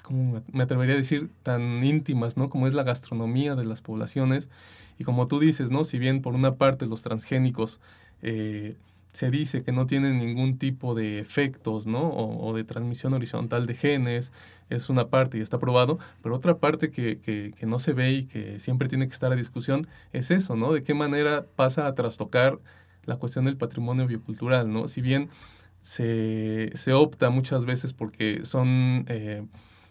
[0.03, 2.49] como me atrevería a decir, tan íntimas, ¿no?
[2.49, 4.49] Como es la gastronomía de las poblaciones.
[4.97, 5.83] Y como tú dices, ¿no?
[5.83, 7.79] Si bien por una parte los transgénicos
[8.21, 8.75] eh,
[9.15, 12.09] se dice que no tienen ningún tipo de efectos, ¿no?
[12.09, 14.31] O, de transmisión horizontal de genes,
[14.69, 18.11] es una parte y está probado, pero otra parte que, que, que, no se ve
[18.11, 20.73] y que siempre tiene que estar a discusión es eso, ¿no?
[20.73, 22.59] De qué manera pasa a trastocar
[23.05, 24.87] la cuestión del patrimonio biocultural, ¿no?
[24.87, 25.29] Si bien
[25.85, 29.45] se, se opta muchas veces porque son eh,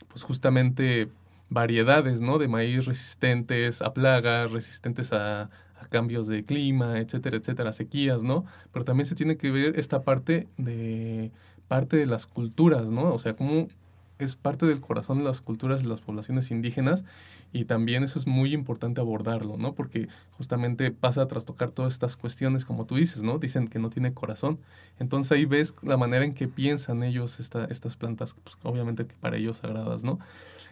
[0.09, 1.09] pues justamente
[1.51, 2.39] variedades ¿no?
[2.39, 8.45] de maíz resistentes a plagas, resistentes a, a, cambios de clima, etcétera, etcétera, sequías, ¿no?
[8.73, 11.31] Pero también se tiene que ver esta parte de
[11.69, 13.15] parte de las culturas, ¿no?
[13.15, 13.69] O sea, cómo
[14.19, 17.05] es parte del corazón de las culturas de las poblaciones indígenas
[17.53, 19.75] y también eso es muy importante abordarlo, ¿no?
[19.75, 23.39] Porque justamente pasa a trastocar todas estas cuestiones, como tú dices, ¿no?
[23.39, 24.59] Dicen que no tiene corazón.
[24.99, 29.15] Entonces ahí ves la manera en que piensan ellos esta, estas plantas, pues, obviamente que
[29.21, 30.19] para ellos sagradas, ¿no?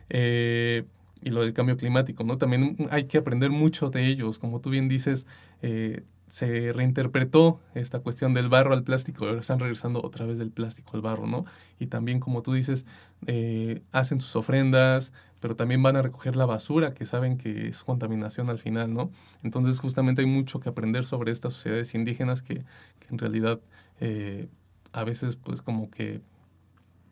[0.09, 0.85] Eh,
[1.23, 2.39] y lo del cambio climático, ¿no?
[2.39, 5.27] También hay que aprender mucho de ellos, como tú bien dices,
[5.63, 6.03] eh,
[6.33, 10.93] se reinterpretó esta cuestión del barro al plástico, ahora están regresando otra vez del plástico
[10.95, 11.45] al barro, ¿no?
[11.79, 12.87] Y también, como tú dices,
[13.27, 17.85] eh, hacen sus ofrendas, pero también van a recoger la basura, que saben que es
[17.85, 19.11] contaminación al final, ¿no?
[19.43, 22.65] Entonces, justamente hay mucho que aprender sobre estas sociedades indígenas que,
[23.11, 23.61] en realidad
[24.01, 24.49] eh,
[24.93, 26.23] a veces, pues, como que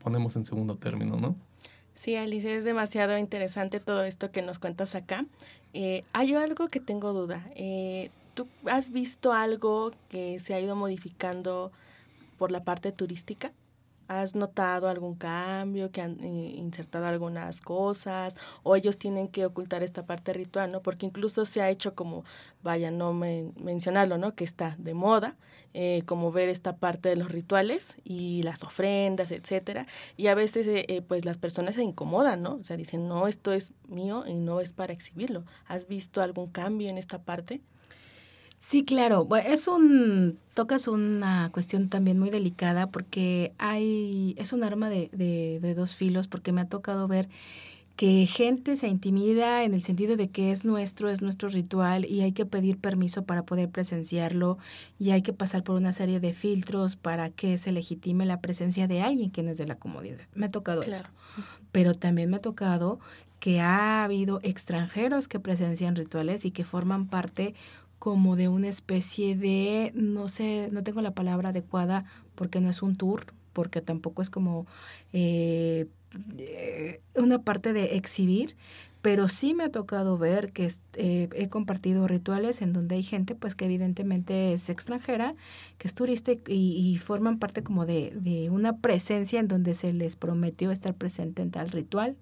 [0.02, 1.36] ponemos en segundo término, ¿no?
[1.92, 5.26] Sí, Alicia, es demasiado interesante todo esto que nos cuentas acá.
[5.74, 7.46] Eh, hay algo que tengo duda.
[8.40, 11.72] ¿Tú has visto algo que se ha ido modificando
[12.38, 13.52] por la parte turística?
[14.08, 19.82] ¿Has notado algún cambio, que han eh, insertado algunas cosas o ellos tienen que ocultar
[19.82, 20.80] esta parte ritual, ¿no?
[20.80, 22.24] Porque incluso se ha hecho como,
[22.62, 24.34] vaya, no mencionarlo, ¿no?
[24.34, 25.36] Que está de moda,
[25.74, 29.86] eh, como ver esta parte de los rituales y las ofrendas, etcétera.
[30.16, 32.54] Y a veces, eh, pues las personas se incomodan, ¿no?
[32.54, 35.44] O sea, dicen, no, esto es mío y no es para exhibirlo.
[35.66, 37.60] ¿Has visto algún cambio en esta parte?
[38.60, 39.26] Sí, claro.
[39.44, 45.58] es un tocas una cuestión también muy delicada porque hay es un arma de, de,
[45.62, 47.30] de, dos filos porque me ha tocado ver
[47.96, 52.20] que gente se intimida en el sentido de que es nuestro, es nuestro ritual y
[52.20, 54.56] hay que pedir permiso para poder presenciarlo
[54.98, 58.86] y hay que pasar por una serie de filtros para que se legitime la presencia
[58.86, 60.20] de alguien que no es de la comunidad.
[60.34, 61.04] Me ha tocado eso.
[61.72, 63.00] Pero también me ha tocado
[63.38, 67.54] que ha habido extranjeros que presencian rituales y que forman parte
[68.00, 72.82] como de una especie de, no sé, no tengo la palabra adecuada porque no es
[72.82, 74.66] un tour, porque tampoco es como
[75.12, 75.86] eh,
[76.38, 78.56] eh, una parte de exhibir,
[79.02, 83.34] pero sí me ha tocado ver que eh, he compartido rituales en donde hay gente
[83.34, 85.34] pues que evidentemente es extranjera,
[85.76, 89.92] que es turista y, y forman parte como de, de, una presencia en donde se
[89.92, 92.16] les prometió estar presente en tal ritual.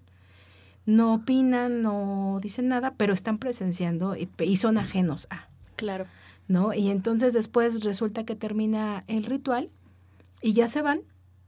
[0.85, 5.47] No opinan, no dicen nada, pero están presenciando y, y son ajenos a.
[5.79, 6.05] Claro.
[6.47, 6.73] ¿No?
[6.73, 9.69] Y entonces después resulta que termina el ritual
[10.41, 11.03] y ya se van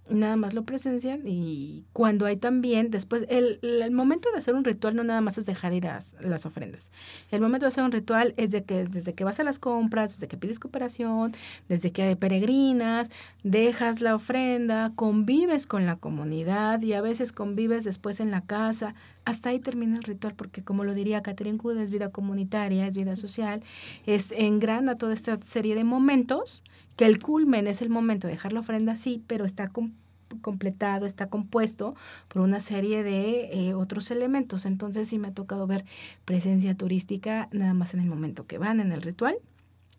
[0.09, 4.63] nada más lo presencian y cuando hay también, después, el, el, momento de hacer un
[4.63, 6.91] ritual no nada más es dejar ir a las ofrendas.
[7.29, 10.13] El momento de hacer un ritual es de que desde que vas a las compras,
[10.13, 11.34] desde que pides cooperación,
[11.69, 13.09] desde que peregrinas,
[13.43, 18.95] dejas la ofrenda, convives con la comunidad y a veces convives después en la casa.
[19.24, 22.97] Hasta ahí termina el ritual porque como lo diría Catherine Cud, es vida comunitaria, es
[22.97, 23.63] vida social,
[24.05, 26.63] es engrana toda esta serie de momentos
[26.95, 29.93] que el culmen es el momento de dejar la ofrenda, sí, pero está con
[30.39, 31.95] completado, está compuesto
[32.28, 34.65] por una serie de eh, otros elementos.
[34.65, 35.84] Entonces sí me ha tocado ver
[36.26, 39.36] presencia turística nada más en el momento que van en el ritual.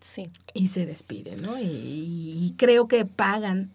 [0.01, 0.29] Sí.
[0.53, 1.57] Y se despiden, ¿no?
[1.59, 3.71] Y, creo que pagan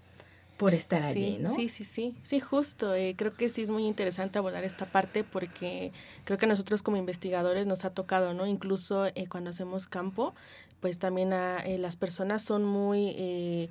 [0.59, 1.55] por estar allí, ¿no?
[1.55, 2.95] Sí, sí, sí, sí, justo.
[2.95, 5.93] Eh, creo que sí es muy interesante abordar esta parte porque
[6.25, 8.47] creo que nosotros como investigadores nos ha tocado, ¿no?
[8.47, 10.35] Incluso eh, cuando hacemos campo,
[10.81, 13.69] pues también a, las personas son muy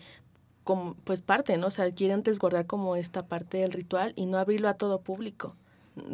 [0.67, 1.67] como, pues parte, ¿no?
[1.67, 5.55] O sea, quieren resguardar como esta parte del ritual y no abrirlo a todo público.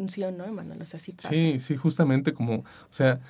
[0.08, 0.80] ¿Sí o no, Emanuel?
[0.80, 1.30] O sea, sí pasa.
[1.30, 3.20] Sí, sí, justamente como, o sea,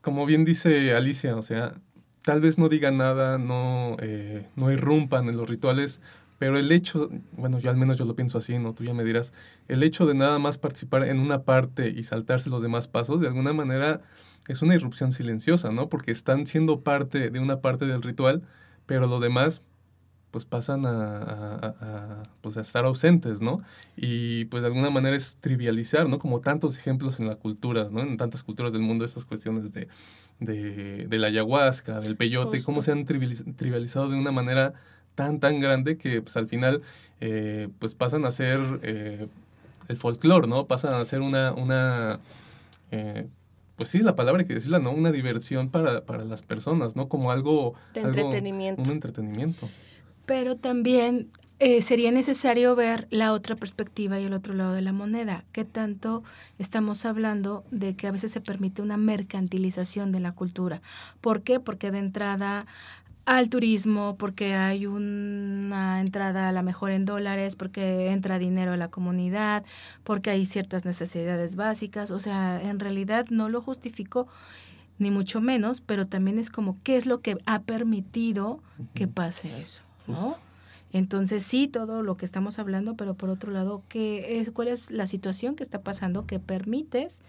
[0.00, 1.74] como bien dice Alicia, o sea,
[2.22, 6.00] tal vez no digan nada, no, eh, no irrumpan en los rituales,
[6.38, 8.72] pero el hecho, bueno, yo al menos yo lo pienso así, ¿no?
[8.72, 9.32] Tú ya me dirás,
[9.66, 13.26] el hecho de nada más participar en una parte y saltarse los demás pasos, de
[13.26, 14.02] alguna manera
[14.46, 15.88] es una irrupción silenciosa, ¿no?
[15.88, 18.42] Porque están siendo parte de una parte del ritual,
[18.86, 19.62] pero lo demás
[20.30, 23.62] pues pasan a, pues a estar ausentes, ¿no?
[23.96, 26.18] Y pues de alguna manera es trivializar, ¿no?
[26.18, 28.00] Como tantos ejemplos en la cultura, ¿no?
[28.00, 29.88] En tantas culturas del mundo, estas cuestiones de,
[30.38, 34.74] de, la ayahuasca, del peyote, cómo se han trivializado de una manera
[35.18, 36.80] tan, tan grande que pues al final
[37.20, 39.26] eh, pues pasan a ser eh,
[39.88, 40.66] el folclore, ¿no?
[40.66, 42.20] Pasan a ser una, una
[42.92, 43.26] eh,
[43.74, 44.92] pues sí, la palabra hay que decirla, ¿no?
[44.92, 47.08] Una diversión para, para las personas, ¿no?
[47.08, 47.74] Como algo...
[47.94, 48.82] De entretenimiento.
[48.82, 49.68] Un entretenimiento
[50.28, 54.92] pero también eh, sería necesario ver la otra perspectiva y el otro lado de la
[54.92, 55.42] moneda.
[55.52, 56.22] ¿Qué tanto
[56.58, 60.82] estamos hablando de que a veces se permite una mercantilización de la cultura?
[61.22, 61.60] ¿Por qué?
[61.60, 62.66] Porque de entrada
[63.28, 68.78] al turismo, porque hay una entrada a la mejor en dólares, porque entra dinero a
[68.78, 69.66] la comunidad,
[70.02, 72.10] porque hay ciertas necesidades básicas.
[72.10, 74.28] O sea, en realidad no lo justifico
[74.98, 78.62] ni mucho menos, pero también es como qué es lo que ha permitido
[78.94, 79.82] que pase eso.
[80.90, 84.90] Entonces sí, todo lo que estamos hablando, pero por otro lado, ¿qué es, ¿cuál es
[84.90, 87.22] la situación que está pasando que permites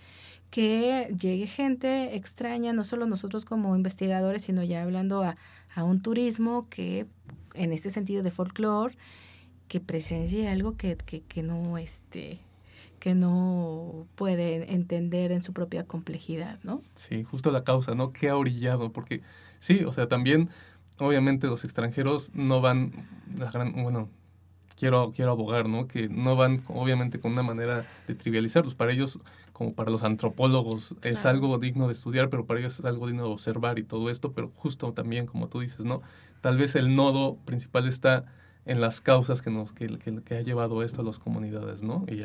[0.49, 5.37] que llegue gente extraña, no solo nosotros como investigadores, sino ya hablando a,
[5.75, 7.05] a un turismo que
[7.53, 8.95] en este sentido de folclore,
[9.67, 12.39] que presencie algo que, que, que no este
[12.99, 16.81] que no puede entender en su propia complejidad, ¿no?
[16.95, 18.11] Sí, justo la causa, ¿no?
[18.11, 18.91] ¿Qué ha orillado?
[18.91, 19.21] Porque
[19.59, 20.49] sí, o sea, también
[20.97, 24.09] obviamente los extranjeros no van, la gran, bueno,
[24.79, 25.87] quiero, quiero abogar, ¿no?
[25.87, 28.75] Que no van obviamente con una manera de trivializarlos.
[28.75, 29.19] Para ellos,
[29.51, 33.23] como para los antropólogos, es algo digno de estudiar, pero para ellos es algo digno
[33.23, 36.01] de observar y todo esto, pero justo también, como tú dices, ¿no?
[36.41, 38.25] Tal vez el nodo principal está
[38.65, 42.05] en las causas que nos que, que, ha llevado esto a las comunidades, ¿no?
[42.07, 42.23] Y,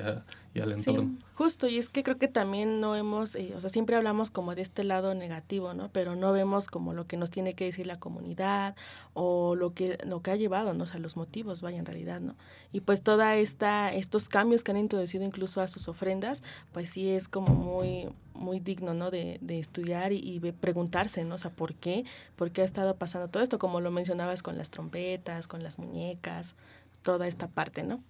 [0.54, 1.16] y al entorno.
[1.18, 4.30] Sí, justo, y es que creo que también no hemos, eh, o sea, siempre hablamos
[4.30, 5.90] como de este lado negativo, ¿no?
[5.90, 8.76] Pero no vemos como lo que nos tiene que decir la comunidad
[9.14, 10.84] o lo que, lo que ha llevado, ¿no?
[10.84, 12.36] O sea, los motivos, vaya, en realidad, ¿no?
[12.72, 17.10] Y pues toda esta, estos cambios que han introducido incluso a sus ofrendas, pues sí
[17.10, 19.10] es como muy, muy digno, ¿no?
[19.10, 21.34] De, de estudiar y, y, preguntarse, ¿no?
[21.34, 22.04] O sea, ¿por qué?
[22.36, 23.58] ¿Por qué ha estado pasando todo esto?
[23.58, 26.54] Como lo mencionabas con las trompetas, con las muñecas,
[27.02, 28.00] toda esta parte, ¿no?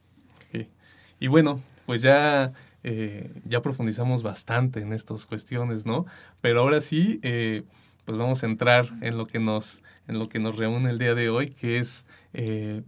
[1.21, 2.53] Y bueno, pues ya,
[2.83, 6.07] eh, ya profundizamos bastante en estas cuestiones, ¿no?
[6.41, 7.63] Pero ahora sí, eh,
[8.05, 11.15] pues vamos a entrar en lo que nos, en lo que nos reúne el día
[11.15, 12.83] de hoy, que es eh,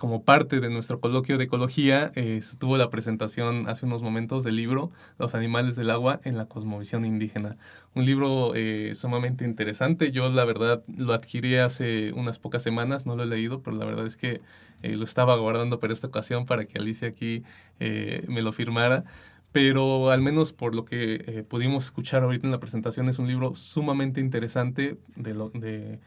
[0.00, 4.56] como parte de nuestro coloquio de ecología, eh, estuvo la presentación hace unos momentos del
[4.56, 7.58] libro Los animales del agua en la cosmovisión indígena.
[7.94, 10.10] Un libro eh, sumamente interesante.
[10.10, 13.84] Yo la verdad lo adquirí hace unas pocas semanas, no lo he leído, pero la
[13.84, 14.40] verdad es que
[14.80, 17.42] eh, lo estaba guardando para esta ocasión para que Alicia aquí
[17.78, 19.04] me lo firmara.
[19.52, 23.54] Pero al menos por lo que pudimos escuchar ahorita en la presentación es un libro
[23.54, 26.00] sumamente interesante de, lo, de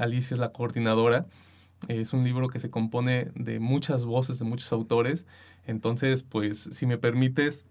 [0.00, 1.26] Alicia es la coordinadora.
[1.88, 5.26] Es un libro que se compone de muchas voces de muchos autores.
[5.66, 7.64] Entonces, pues, si me permites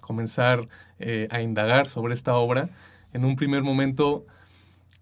[0.00, 2.70] comenzar eh, a indagar sobre esta obra,
[3.12, 4.26] en un primer momento,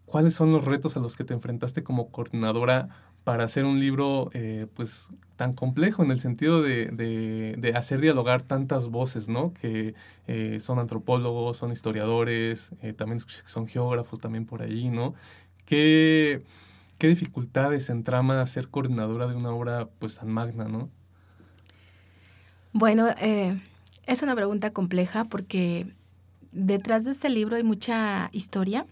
[0.06, 2.88] ¿cuáles son los retos a los que te enfrentaste como coordinadora
[3.24, 8.88] para hacer un libro pues pues tan complejo en el sentido de, hacer dialogar tantas
[8.88, 9.52] voces, ¿no?
[9.52, 9.94] Que
[10.26, 15.14] eh, son antropólogos, son historiadores, también son geógrafos también por allí, ¿no?
[15.64, 16.42] ¿Qué,
[17.04, 20.88] qué dificultades entrama ser coordinadora de una obra pues tan magna, ¿no?
[22.72, 23.60] Bueno, eh,
[24.06, 25.86] es una pregunta compleja porque
[26.50, 28.86] detrás de este libro hay mucha historia,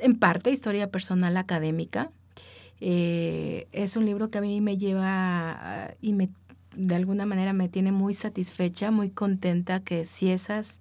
[0.00, 2.10] en parte historia personal académica.
[2.80, 6.30] Eh, es un libro que a mí me lleva y me,
[6.74, 10.80] de alguna manera me tiene muy satisfecha, muy contenta que Ciesas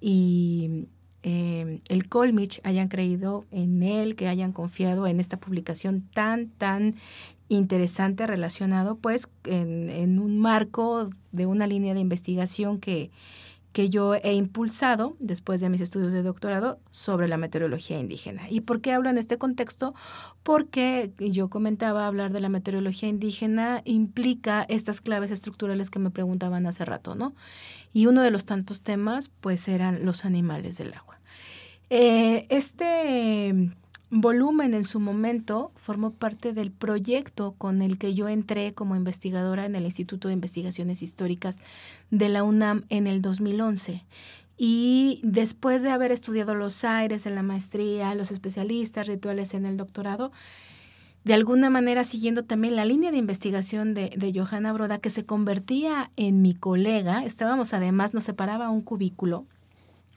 [0.00, 0.86] y
[1.28, 6.94] eh, el Colmich hayan creído en él, que hayan confiado en esta publicación tan, tan
[7.48, 13.10] interesante relacionado pues en, en un marco de una línea de investigación que,
[13.76, 18.48] que yo he impulsado después de mis estudios de doctorado sobre la meteorología indígena.
[18.48, 19.94] ¿Y por qué hablo en este contexto?
[20.42, 26.66] Porque yo comentaba, hablar de la meteorología indígena implica estas claves estructurales que me preguntaban
[26.66, 27.34] hace rato, ¿no?
[27.92, 31.15] Y uno de los tantos temas, pues, eran los animales del agua.
[31.88, 33.72] Eh, este
[34.10, 39.66] volumen en su momento formó parte del proyecto con el que yo entré como investigadora
[39.66, 41.58] en el Instituto de Investigaciones Históricas
[42.10, 44.04] de la UNAM en el 2011.
[44.58, 49.76] Y después de haber estudiado los aires en la maestría, los especialistas, rituales en el
[49.76, 50.32] doctorado,
[51.24, 56.10] de alguna manera siguiendo también la línea de investigación de Johanna Broda, que se convertía
[56.16, 59.44] en mi colega, estábamos además, nos separaba un cubículo,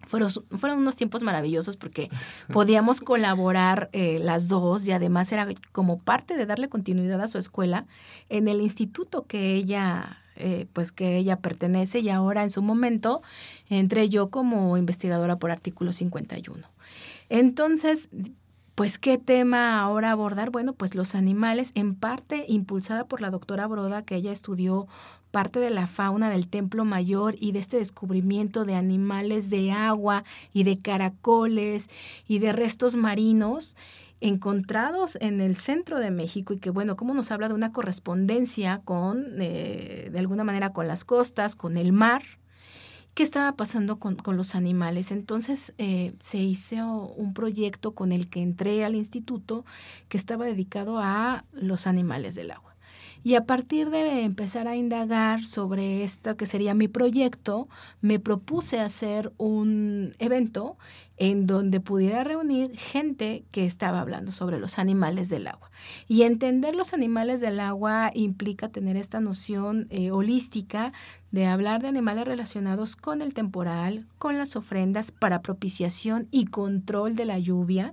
[0.06, 2.10] fueron, fueron unos tiempos maravillosos porque
[2.54, 7.38] podíamos colaborar eh, las dos y además era como parte de darle continuidad a su
[7.38, 7.86] escuela
[8.30, 13.22] en el instituto que ella eh, pues que ella pertenece y ahora en su momento
[13.68, 16.66] entré yo como investigadora por artículo 51.
[17.28, 18.10] Entonces,
[18.80, 20.52] pues, ¿qué tema ahora abordar?
[20.52, 24.88] Bueno, pues los animales, en parte impulsada por la doctora Broda, que ella estudió
[25.32, 30.24] parte de la fauna del Templo Mayor y de este descubrimiento de animales de agua
[30.54, 31.90] y de caracoles
[32.28, 33.76] y de restos marinos
[34.22, 38.82] encontrados en el centro de México y que bueno, como nos habla de una correspondencia
[38.84, 42.24] con, eh, de alguna manera, con las costas, con el mar,
[43.14, 45.12] qué estaba pasando con, los animales.
[45.12, 49.66] Entonces eh, se hizo un proyecto con el que entré al instituto
[50.08, 52.69] que estaba dedicado a los animales del agua.
[53.24, 57.68] Y a partir de empezar a indagar sobre esto que sería mi proyecto,
[58.02, 60.78] me propuse hacer un evento
[61.18, 65.70] en donde pudiera reunir gente que estaba hablando sobre los animales del agua.
[66.08, 70.94] Y entender los animales del agua implica tener esta noción eh, holística
[71.32, 77.18] de hablar de animales relacionados con el temporal, con las ofrendas para propiciación y control
[77.18, 77.92] de la lluvia.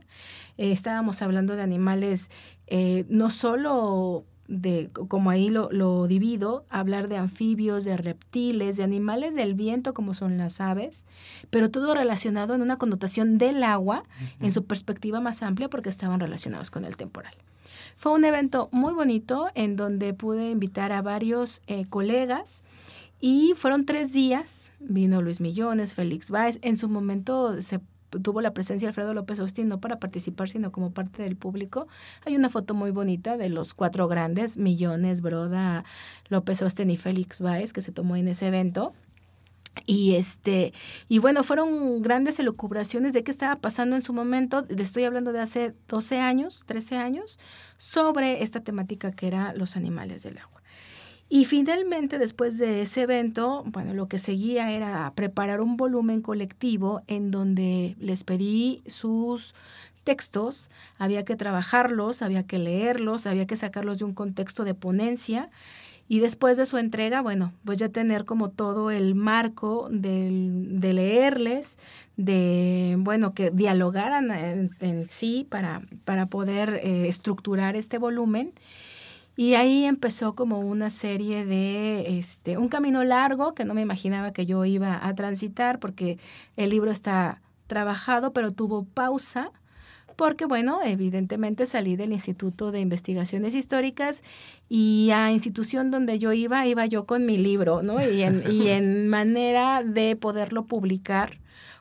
[0.56, 2.30] Eh, estábamos hablando de animales
[2.68, 8.84] eh, no solo de, como ahí lo, lo, divido, hablar de anfibios, de reptiles, de
[8.84, 11.04] animales del viento como son las aves,
[11.50, 14.04] pero todo relacionado en una connotación del agua
[14.40, 17.34] en su perspectiva más amplia porque estaban relacionados con el temporal.
[17.96, 22.62] Fue un evento muy bonito en donde pude invitar a varios eh, colegas
[23.20, 24.72] y fueron tres días.
[24.78, 26.58] Vino Luis Millones, Félix Báez.
[26.62, 27.80] En su momento se
[28.22, 31.88] tuvo la presencia Alfredo López Austin, no para participar, sino como parte del público.
[32.24, 35.84] Hay una foto muy bonita de los cuatro grandes, Millones, Broda,
[36.28, 38.92] López Austin y Félix Báez, que se tomó en ese evento.
[39.84, 40.72] Y este,
[41.08, 45.32] y bueno, fueron grandes elucubraciones de qué estaba pasando en su momento, le estoy hablando
[45.32, 47.38] de hace 12 años, 13 años,
[47.76, 50.55] sobre esta temática que era los animales del agua.
[51.28, 57.02] Y finalmente, después de ese evento, bueno, lo que seguía era preparar un volumen colectivo
[57.08, 59.54] en donde les pedí sus
[60.04, 65.50] textos, había que trabajarlos, había que leerlos, había que sacarlos de un contexto de ponencia.
[66.08, 70.30] Y después de su entrega, bueno, pues ya tener como todo el marco de,
[70.94, 71.80] leerles,
[72.16, 78.52] de, bueno, que dialogaran en, sí para, para poder eh, estructurar este volumen.
[79.36, 84.32] Y ahí empezó como una serie de, este, un camino largo que no me imaginaba
[84.32, 86.18] que yo iba a transitar porque
[86.56, 89.52] el libro está trabajado, pero tuvo pausa
[90.16, 94.22] porque, bueno, evidentemente salí del Instituto de Investigaciones Históricas
[94.68, 98.02] y a institución donde yo iba, iba yo con mi libro, ¿no?
[98.02, 101.38] Y en, y en manera de poderlo publicar,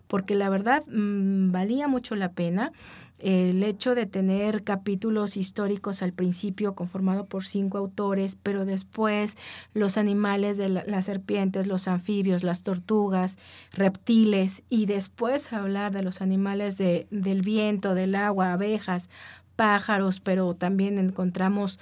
[0.07, 2.73] porque la verdad mmm, valía mucho la pena
[3.19, 9.37] el hecho de tener capítulos históricos al principio conformado por cinco autores, pero después
[9.73, 13.37] los animales de las serpientes, los anfibios, las tortugas,
[13.71, 19.09] reptiles, y después hablar de los animales de, del viento, del agua, abejas,
[19.55, 21.79] pájaros, pero también encontramos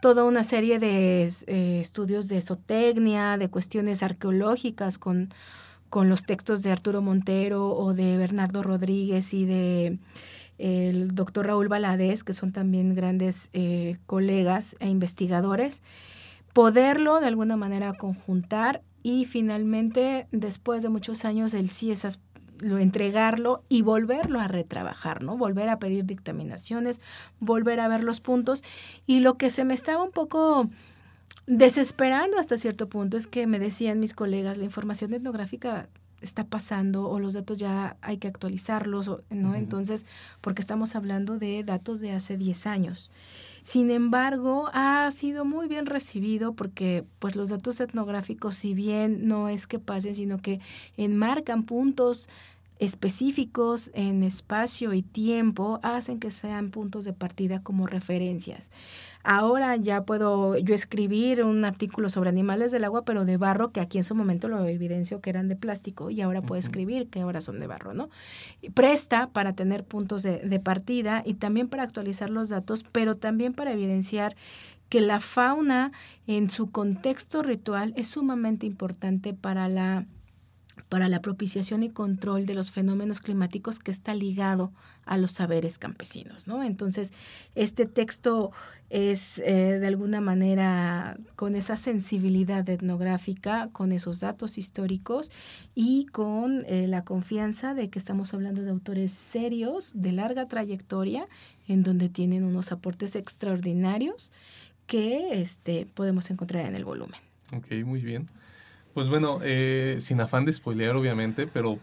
[0.00, 5.32] toda una serie de eh, estudios de zootecnia, de cuestiones arqueológicas con,
[5.88, 9.98] con los textos de Arturo Montero o de Bernardo Rodríguez y de
[10.58, 15.82] el doctor Raúl Valadez, que son también grandes eh, colegas e investigadores,
[16.52, 22.20] poderlo de alguna manera conjuntar y finalmente, después de muchos años, el CIESAS
[22.60, 25.36] lo entregarlo y volverlo a retrabajar, ¿no?
[25.36, 27.00] Volver a pedir dictaminaciones,
[27.40, 28.62] volver a ver los puntos.
[29.06, 30.70] Y lo que se me estaba un poco
[31.46, 35.88] desesperando hasta cierto punto es que me decían mis colegas, la información etnográfica
[36.24, 39.54] está pasando o los datos ya hay que actualizarlos, ¿no?
[39.54, 40.06] Entonces,
[40.40, 43.10] porque estamos hablando de datos de hace 10 años.
[43.62, 49.48] Sin embargo, ha sido muy bien recibido porque pues los datos etnográficos, si bien no
[49.48, 50.60] es que pasen, sino que
[50.96, 52.28] enmarcan puntos
[52.84, 58.70] específicos en espacio y tiempo hacen que sean puntos de partida como referencias.
[59.22, 63.80] Ahora ya puedo yo escribir un artículo sobre animales del agua, pero de barro, que
[63.80, 67.22] aquí en su momento lo evidencio que eran de plástico y ahora puedo escribir que
[67.22, 68.10] ahora son de barro, ¿no?
[68.74, 73.54] Presta para tener puntos de, de partida y también para actualizar los datos, pero también
[73.54, 74.36] para evidenciar
[74.90, 75.92] que la fauna
[76.26, 80.06] en su contexto ritual es sumamente importante para la
[80.88, 84.72] para la propiciación y control de los fenómenos climáticos que está ligado
[85.06, 86.62] a los saberes campesinos, ¿no?
[86.62, 87.12] Entonces,
[87.54, 88.52] este texto
[88.90, 95.30] es eh, de alguna manera con esa sensibilidad etnográfica, con esos datos históricos
[95.74, 101.26] y con eh, la confianza de que estamos hablando de autores serios, de larga trayectoria,
[101.66, 104.32] en donde tienen unos aportes extraordinarios
[104.86, 107.18] que este, podemos encontrar en el volumen.
[107.52, 108.26] Ok, muy bien.
[108.94, 111.78] Pues bueno, eh, sin afán de spoilear obviamente, pero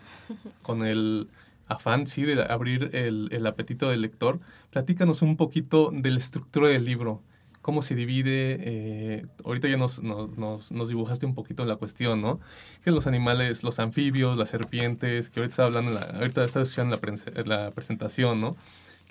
[0.61, 1.27] con el
[1.67, 4.39] afán sí de abrir el, apetito del lector,
[4.69, 7.21] platícanos un poquito de la estructura del libro,
[7.61, 12.39] cómo se divide, eh, ahorita ya nos, nos, nos, dibujaste un poquito la cuestión, ¿no?
[12.81, 16.97] Que los animales, los anfibios, las serpientes, que ahorita está hablando, la, ahorita está escuchando
[16.97, 18.55] la, la presentación, ¿no?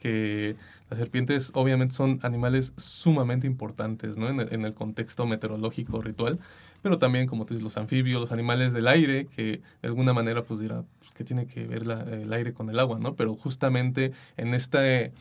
[0.00, 0.56] Que
[0.88, 4.28] las serpientes obviamente son animales sumamente importantes, ¿no?
[4.28, 6.40] En el, en el contexto meteorológico ritual
[6.82, 10.42] pero también, como tú dices, los anfibios, los animales del aire, que de alguna manera
[10.42, 13.14] pues dirá pues, que tiene que ver el aire con el agua, ¿no?
[13.14, 15.12] Pero justamente en esta, en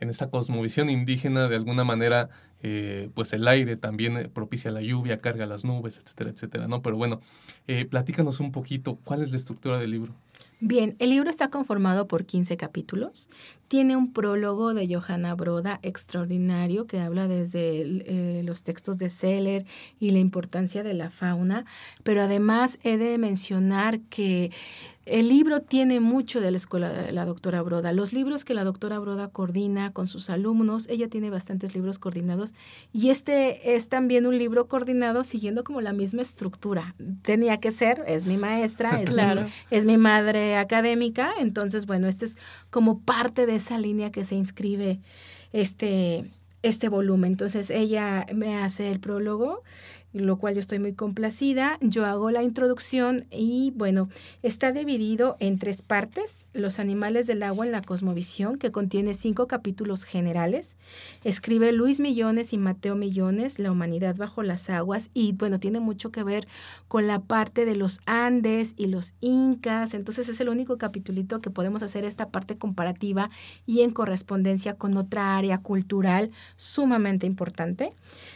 [0.00, 2.28] esta cosmovisión indígena, de alguna manera,
[2.62, 6.82] eh, pues el aire también propicia la lluvia, carga las nubes, etcétera, etcétera, ¿no?
[6.82, 7.20] Pero bueno,
[7.68, 10.14] eh, platícanos un poquito, ¿cuál es la estructura del libro?
[10.60, 13.28] Bien, el libro está conformado por 15 capítulos.
[13.68, 19.66] Tiene un prólogo de Johanna Broda extraordinario que habla desde eh, los textos de Seller
[19.98, 21.64] y la importancia de la fauna,
[22.04, 24.52] pero además he de mencionar que
[25.06, 27.92] el libro tiene mucho de la escuela de la doctora Broda.
[27.92, 32.54] Los libros que la doctora Broda coordina con sus alumnos, ella tiene bastantes libros coordinados
[32.92, 36.94] y este es también un libro coordinado siguiendo como la misma estructura.
[37.22, 39.22] Tenía que ser, es mi maestra, es, mi,
[39.70, 42.38] es mi madre académica, entonces bueno, este es
[42.70, 45.00] como parte de esa línea que se inscribe
[45.52, 46.30] este,
[46.62, 47.32] este volumen.
[47.32, 49.62] Entonces ella me hace el prólogo
[50.14, 51.76] lo cual yo estoy muy complacida.
[51.80, 54.08] Yo hago la introducción y bueno,
[54.42, 56.46] está dividido en tres partes.
[56.52, 60.76] Los animales del agua en la cosmovisión, que contiene cinco capítulos generales.
[61.24, 65.10] Escribe Luis Millones y Mateo Millones, La humanidad bajo las aguas.
[65.14, 66.46] Y bueno, tiene mucho que ver
[66.86, 69.94] con la parte de los Andes y los Incas.
[69.94, 73.30] Entonces es el único capitulito que podemos hacer esta parte comparativa
[73.66, 77.92] y en correspondencia con otra área cultural sumamente importante.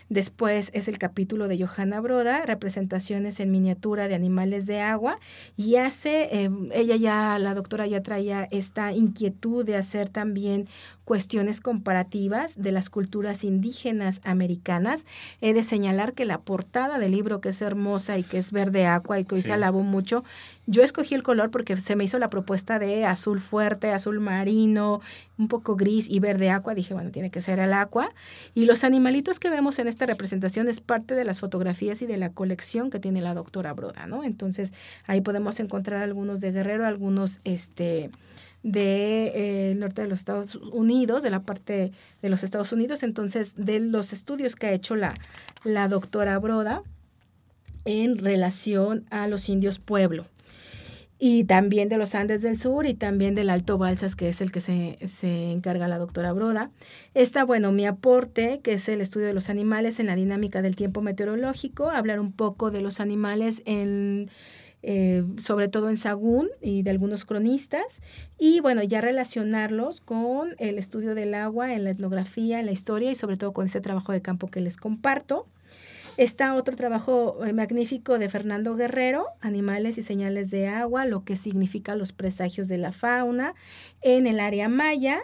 [0.08, 5.18] Después es el capítulo de Johanna Broda, representaciones en miniatura de animales de agua,
[5.56, 10.66] y hace, eh, ella ya, la doctora ya traía esta inquietud de hacer también
[11.08, 15.06] cuestiones comparativas de las culturas indígenas americanas.
[15.40, 18.84] He de señalar que la portada del libro, que es hermosa y que es verde
[18.84, 20.22] agua y que hoy se alabó mucho,
[20.66, 25.00] yo escogí el color porque se me hizo la propuesta de azul fuerte, azul marino,
[25.38, 26.74] un poco gris y verde agua.
[26.74, 28.12] Dije, bueno, tiene que ser el agua.
[28.54, 32.18] Y los animalitos que vemos en esta representación es parte de las fotografías y de
[32.18, 34.24] la colección que tiene la doctora Broda, ¿no?
[34.24, 34.74] Entonces
[35.06, 38.10] ahí podemos encontrar algunos de Guerrero, algunos este
[38.62, 41.92] del eh, norte de los Estados Unidos, de la parte
[42.22, 45.14] de los Estados Unidos, entonces de los estudios que ha hecho la,
[45.64, 46.82] la doctora Broda
[47.84, 50.26] en relación a los indios pueblo
[51.18, 54.52] y también de los Andes del Sur y también del Alto Balsas, que es el
[54.52, 56.70] que se, se, encarga la doctora Broda.
[57.14, 60.76] Está, bueno, mi aporte, que es el estudio de los animales en la dinámica del
[60.76, 64.30] tiempo meteorológico, hablar un poco de los animales en
[64.82, 68.00] eh, sobre todo en Sagún y de algunos cronistas,
[68.38, 73.10] y bueno, ya relacionarlos con el estudio del agua en la etnografía, en la historia
[73.10, 75.46] y sobre todo con ese trabajo de campo que les comparto.
[76.18, 81.36] Está otro trabajo eh, magnífico de Fernando Guerrero, Animales y señales de agua, lo que
[81.36, 83.54] significa los presagios de la fauna
[84.00, 85.20] en el área maya.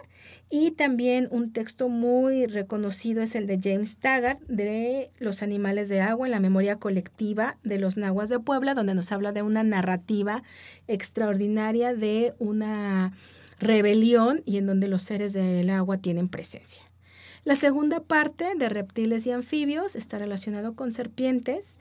[0.49, 5.99] Y también un texto muy reconocido es el de James Taggart de Los animales de
[5.99, 9.63] agua en la memoria colectiva de los nahuas de Puebla, donde nos habla de una
[9.63, 10.43] narrativa
[10.87, 13.11] extraordinaria de una
[13.59, 16.85] rebelión y en donde los seres del agua tienen presencia.
[17.45, 21.75] La segunda parte de reptiles y anfibios está relacionado con serpientes.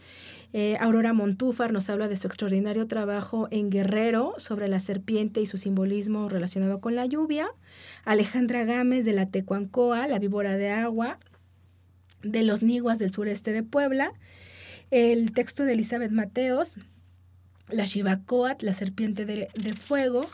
[0.53, 5.47] Eh, Aurora Montúfar nos habla de su extraordinario trabajo en Guerrero sobre la serpiente y
[5.47, 7.49] su simbolismo relacionado con la lluvia.
[8.05, 11.19] Alejandra Gámez de la Tecuancoa, la víbora de agua,
[12.23, 14.12] de los Niguas del sureste de Puebla.
[14.91, 16.77] El texto de Elizabeth Mateos,
[17.71, 20.29] la Shivacoat, la serpiente de, de fuego.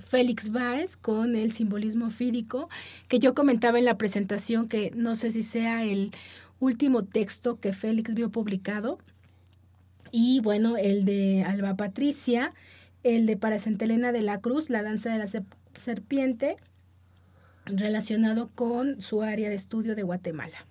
[0.00, 2.68] Félix Baez con el simbolismo fídico,
[3.08, 6.12] que yo comentaba en la presentación que no sé si sea el
[6.60, 8.98] último texto que Félix vio publicado.
[10.10, 12.52] Y bueno, el de Alba Patricia,
[13.02, 15.26] el de Para Elena de la Cruz, la danza de la
[15.74, 16.56] serpiente,
[17.66, 20.66] relacionado con su área de estudio de Guatemala.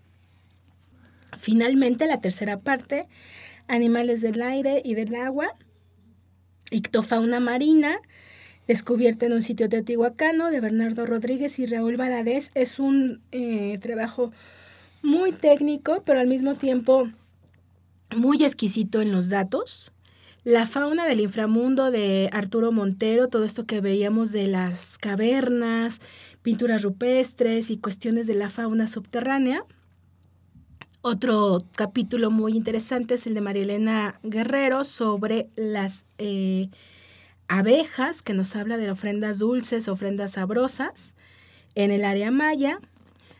[1.37, 3.07] Finalmente, la tercera parte,
[3.67, 5.53] animales del aire y del agua,
[6.69, 7.97] ictofauna marina,
[8.67, 12.51] descubierta en un sitio teotihuacano de Bernardo Rodríguez y Raúl Valadez.
[12.55, 14.31] Es un eh, trabajo
[15.01, 17.09] muy técnico, pero al mismo tiempo
[18.15, 19.91] muy exquisito en los datos.
[20.43, 25.99] La fauna del inframundo de Arturo Montero, todo esto que veíamos de las cavernas,
[26.41, 29.63] pinturas rupestres y cuestiones de la fauna subterránea.
[31.01, 36.69] Otro capítulo muy interesante es el de Marielena Guerrero sobre las eh,
[37.47, 41.15] abejas, que nos habla de ofrendas dulces, ofrendas sabrosas.
[41.75, 42.79] En el área maya,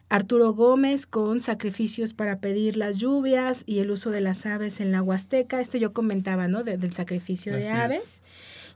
[0.10, 4.92] Arturo Gómez con sacrificios para pedir las lluvias y el uso de las aves en
[4.92, 5.60] la Huasteca.
[5.60, 6.64] Esto yo comentaba, ¿no?
[6.64, 8.22] del sacrificio de aves.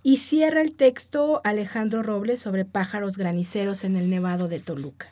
[0.01, 5.09] Y cierra el texto Alejandro Robles sobre pájaros graniceros en el Nevado de Toluca.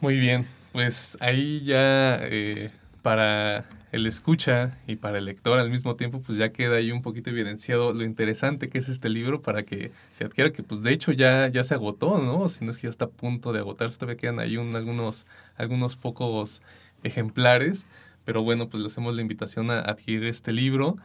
[0.00, 2.68] Muy bien, pues ahí ya eh,
[3.02, 3.64] para
[3.96, 7.30] el escucha y para el lector al mismo tiempo, pues ya queda ahí un poquito
[7.30, 11.12] evidenciado lo interesante que es este libro para que se adquiera, que pues de hecho
[11.12, 12.48] ya, ya se agotó, ¿no?
[12.48, 15.26] Si no es que ya está a punto de agotarse, todavía quedan ahí un, algunos,
[15.56, 16.62] algunos pocos
[17.02, 17.86] ejemplares,
[18.24, 20.96] pero bueno, pues le hacemos la invitación a adquirir este libro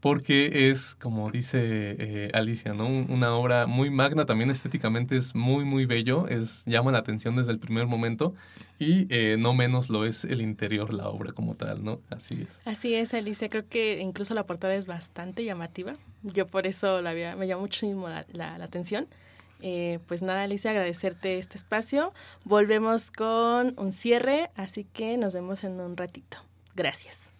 [0.00, 2.86] porque es, como dice eh, Alicia, ¿no?
[2.86, 7.52] una obra muy magna, también estéticamente es muy, muy bello, es, llama la atención desde
[7.52, 8.34] el primer momento
[8.78, 12.00] y eh, no menos lo es el interior, la obra como tal, ¿no?
[12.10, 12.60] Así es.
[12.64, 17.10] Así es, Alicia, creo que incluso la portada es bastante llamativa, yo por eso la
[17.10, 19.08] había, me llamó muchísimo la, la, atención.
[19.60, 22.12] Eh, pues nada, Alicia, agradecerte este espacio.
[22.44, 26.38] Volvemos con un cierre, así que nos vemos en un ratito.
[26.76, 27.32] Gracias.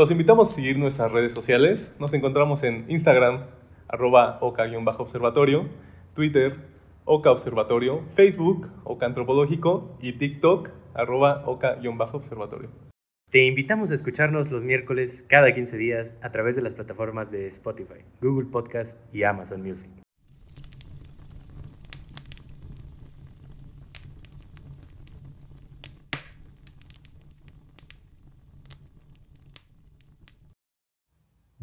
[0.00, 1.94] Los invitamos a seguir nuestras redes sociales.
[2.00, 3.44] Nos encontramos en Instagram,
[3.86, 5.68] arroba oca-observatorio,
[6.14, 6.56] Twitter,
[7.04, 12.70] oca observatorio, Facebook, oca antropológico y TikTok, arroba oca-observatorio.
[13.30, 17.46] Te invitamos a escucharnos los miércoles cada 15 días a través de las plataformas de
[17.48, 19.99] Spotify, Google Podcast y Amazon Music.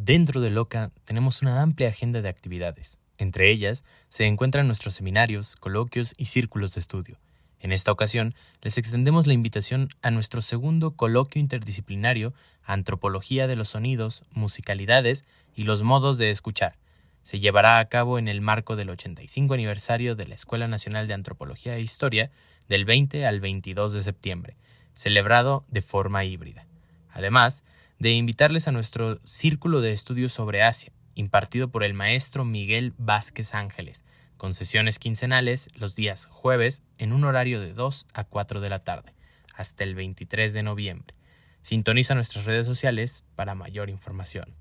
[0.07, 2.97] Dentro de LOCA tenemos una amplia agenda de actividades.
[3.17, 7.17] Entre ellas se encuentran nuestros seminarios, coloquios y círculos de estudio.
[7.59, 12.33] En esta ocasión, les extendemos la invitación a nuestro segundo coloquio interdisciplinario
[12.63, 15.25] Antropología de los Sonidos, Musicalidades
[15.57, 16.77] y los Modos de Escuchar.
[17.23, 21.15] Se llevará a cabo en el marco del 85 aniversario de la Escuela Nacional de
[21.15, 22.31] Antropología e Historia
[22.69, 24.55] del 20 al 22 de septiembre,
[24.93, 26.65] celebrado de forma híbrida.
[27.11, 27.65] Además,
[27.99, 33.55] de invitarles a nuestro círculo de estudios sobre Asia, impartido por el maestro Miguel Vázquez
[33.55, 34.03] Ángeles,
[34.37, 38.83] con sesiones quincenales los días jueves en un horario de 2 a 4 de la
[38.83, 39.13] tarde,
[39.55, 41.15] hasta el 23 de noviembre.
[41.63, 44.55] Sintoniza nuestras redes sociales para mayor información.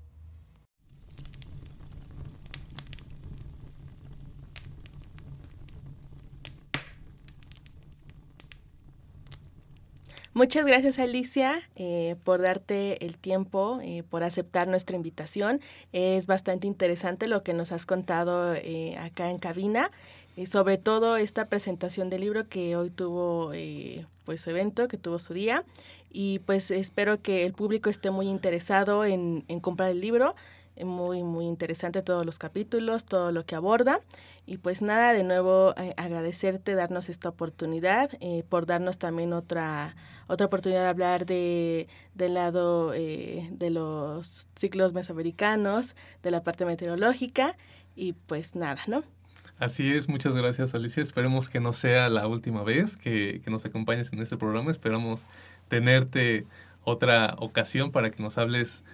[10.37, 15.61] Muchas gracias Alicia eh, por darte el tiempo, eh, por aceptar nuestra invitación.
[15.93, 19.89] Es bastante interesante lo que nos has contado eh, acá en cabina,
[20.45, 23.51] sobre todo esta presentación del libro que hoy tuvo
[24.25, 25.63] pues su evento, que tuvo su día.
[26.11, 30.35] Y pues espero que el público esté muy interesado en comprar el libro.
[30.85, 34.01] Muy, muy interesante todos los capítulos, todo lo que aborda.
[34.45, 39.95] Y pues nada, de nuevo eh, agradecerte, darnos esta oportunidad, eh, por darnos también otra,
[40.27, 46.65] otra oportunidad de hablar de, del lado eh, de los ciclos mesoamericanos, de la parte
[46.65, 47.57] meteorológica.
[47.95, 49.03] Y pues nada, ¿no?
[49.59, 51.01] Así es, muchas gracias Alicia.
[51.01, 54.69] Esperemos que no sea la última vez que, que nos acompañes en este programa.
[54.69, 55.25] Esperamos
[55.67, 56.45] tenerte
[56.83, 58.85] otra ocasión para que nos hables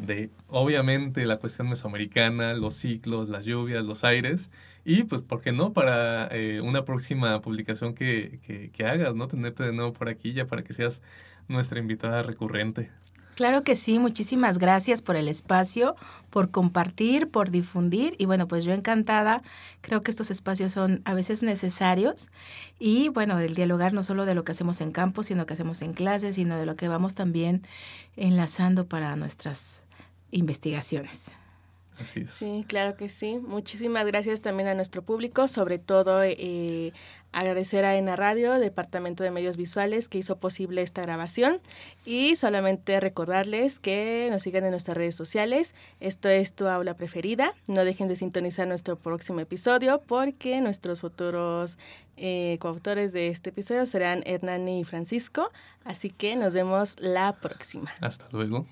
[0.00, 4.50] de obviamente la cuestión mesoamericana, los ciclos, las lluvias, los aires
[4.84, 5.72] y pues, ¿por qué no?
[5.72, 9.28] Para eh, una próxima publicación que, que, que, hagas, ¿no?
[9.28, 11.02] Tenerte de nuevo por aquí ya para que seas
[11.48, 12.90] nuestra invitada recurrente.
[13.40, 15.96] Claro que sí, muchísimas gracias por el espacio,
[16.28, 19.42] por compartir, por difundir y bueno, pues yo encantada,
[19.80, 22.28] creo que estos espacios son a veces necesarios
[22.78, 25.80] y bueno, el dialogar no solo de lo que hacemos en campo, sino que hacemos
[25.80, 27.62] en clases, sino de lo que vamos también
[28.14, 29.80] enlazando para nuestras
[30.30, 31.30] investigaciones.
[32.00, 32.30] Así es.
[32.30, 33.38] Sí, claro que sí.
[33.38, 36.92] Muchísimas gracias también a nuestro público, sobre todo eh,
[37.32, 41.60] agradecer a ENA Radio, Departamento de Medios Visuales, que hizo posible esta grabación.
[42.04, 45.74] Y solamente recordarles que nos sigan en nuestras redes sociales.
[46.00, 47.54] Esto es tu aula preferida.
[47.66, 51.76] No dejen de sintonizar nuestro próximo episodio porque nuestros futuros
[52.16, 55.50] eh, coautores de este episodio serán Hernani y Francisco.
[55.84, 57.92] Así que nos vemos la próxima.
[58.00, 58.66] Hasta luego.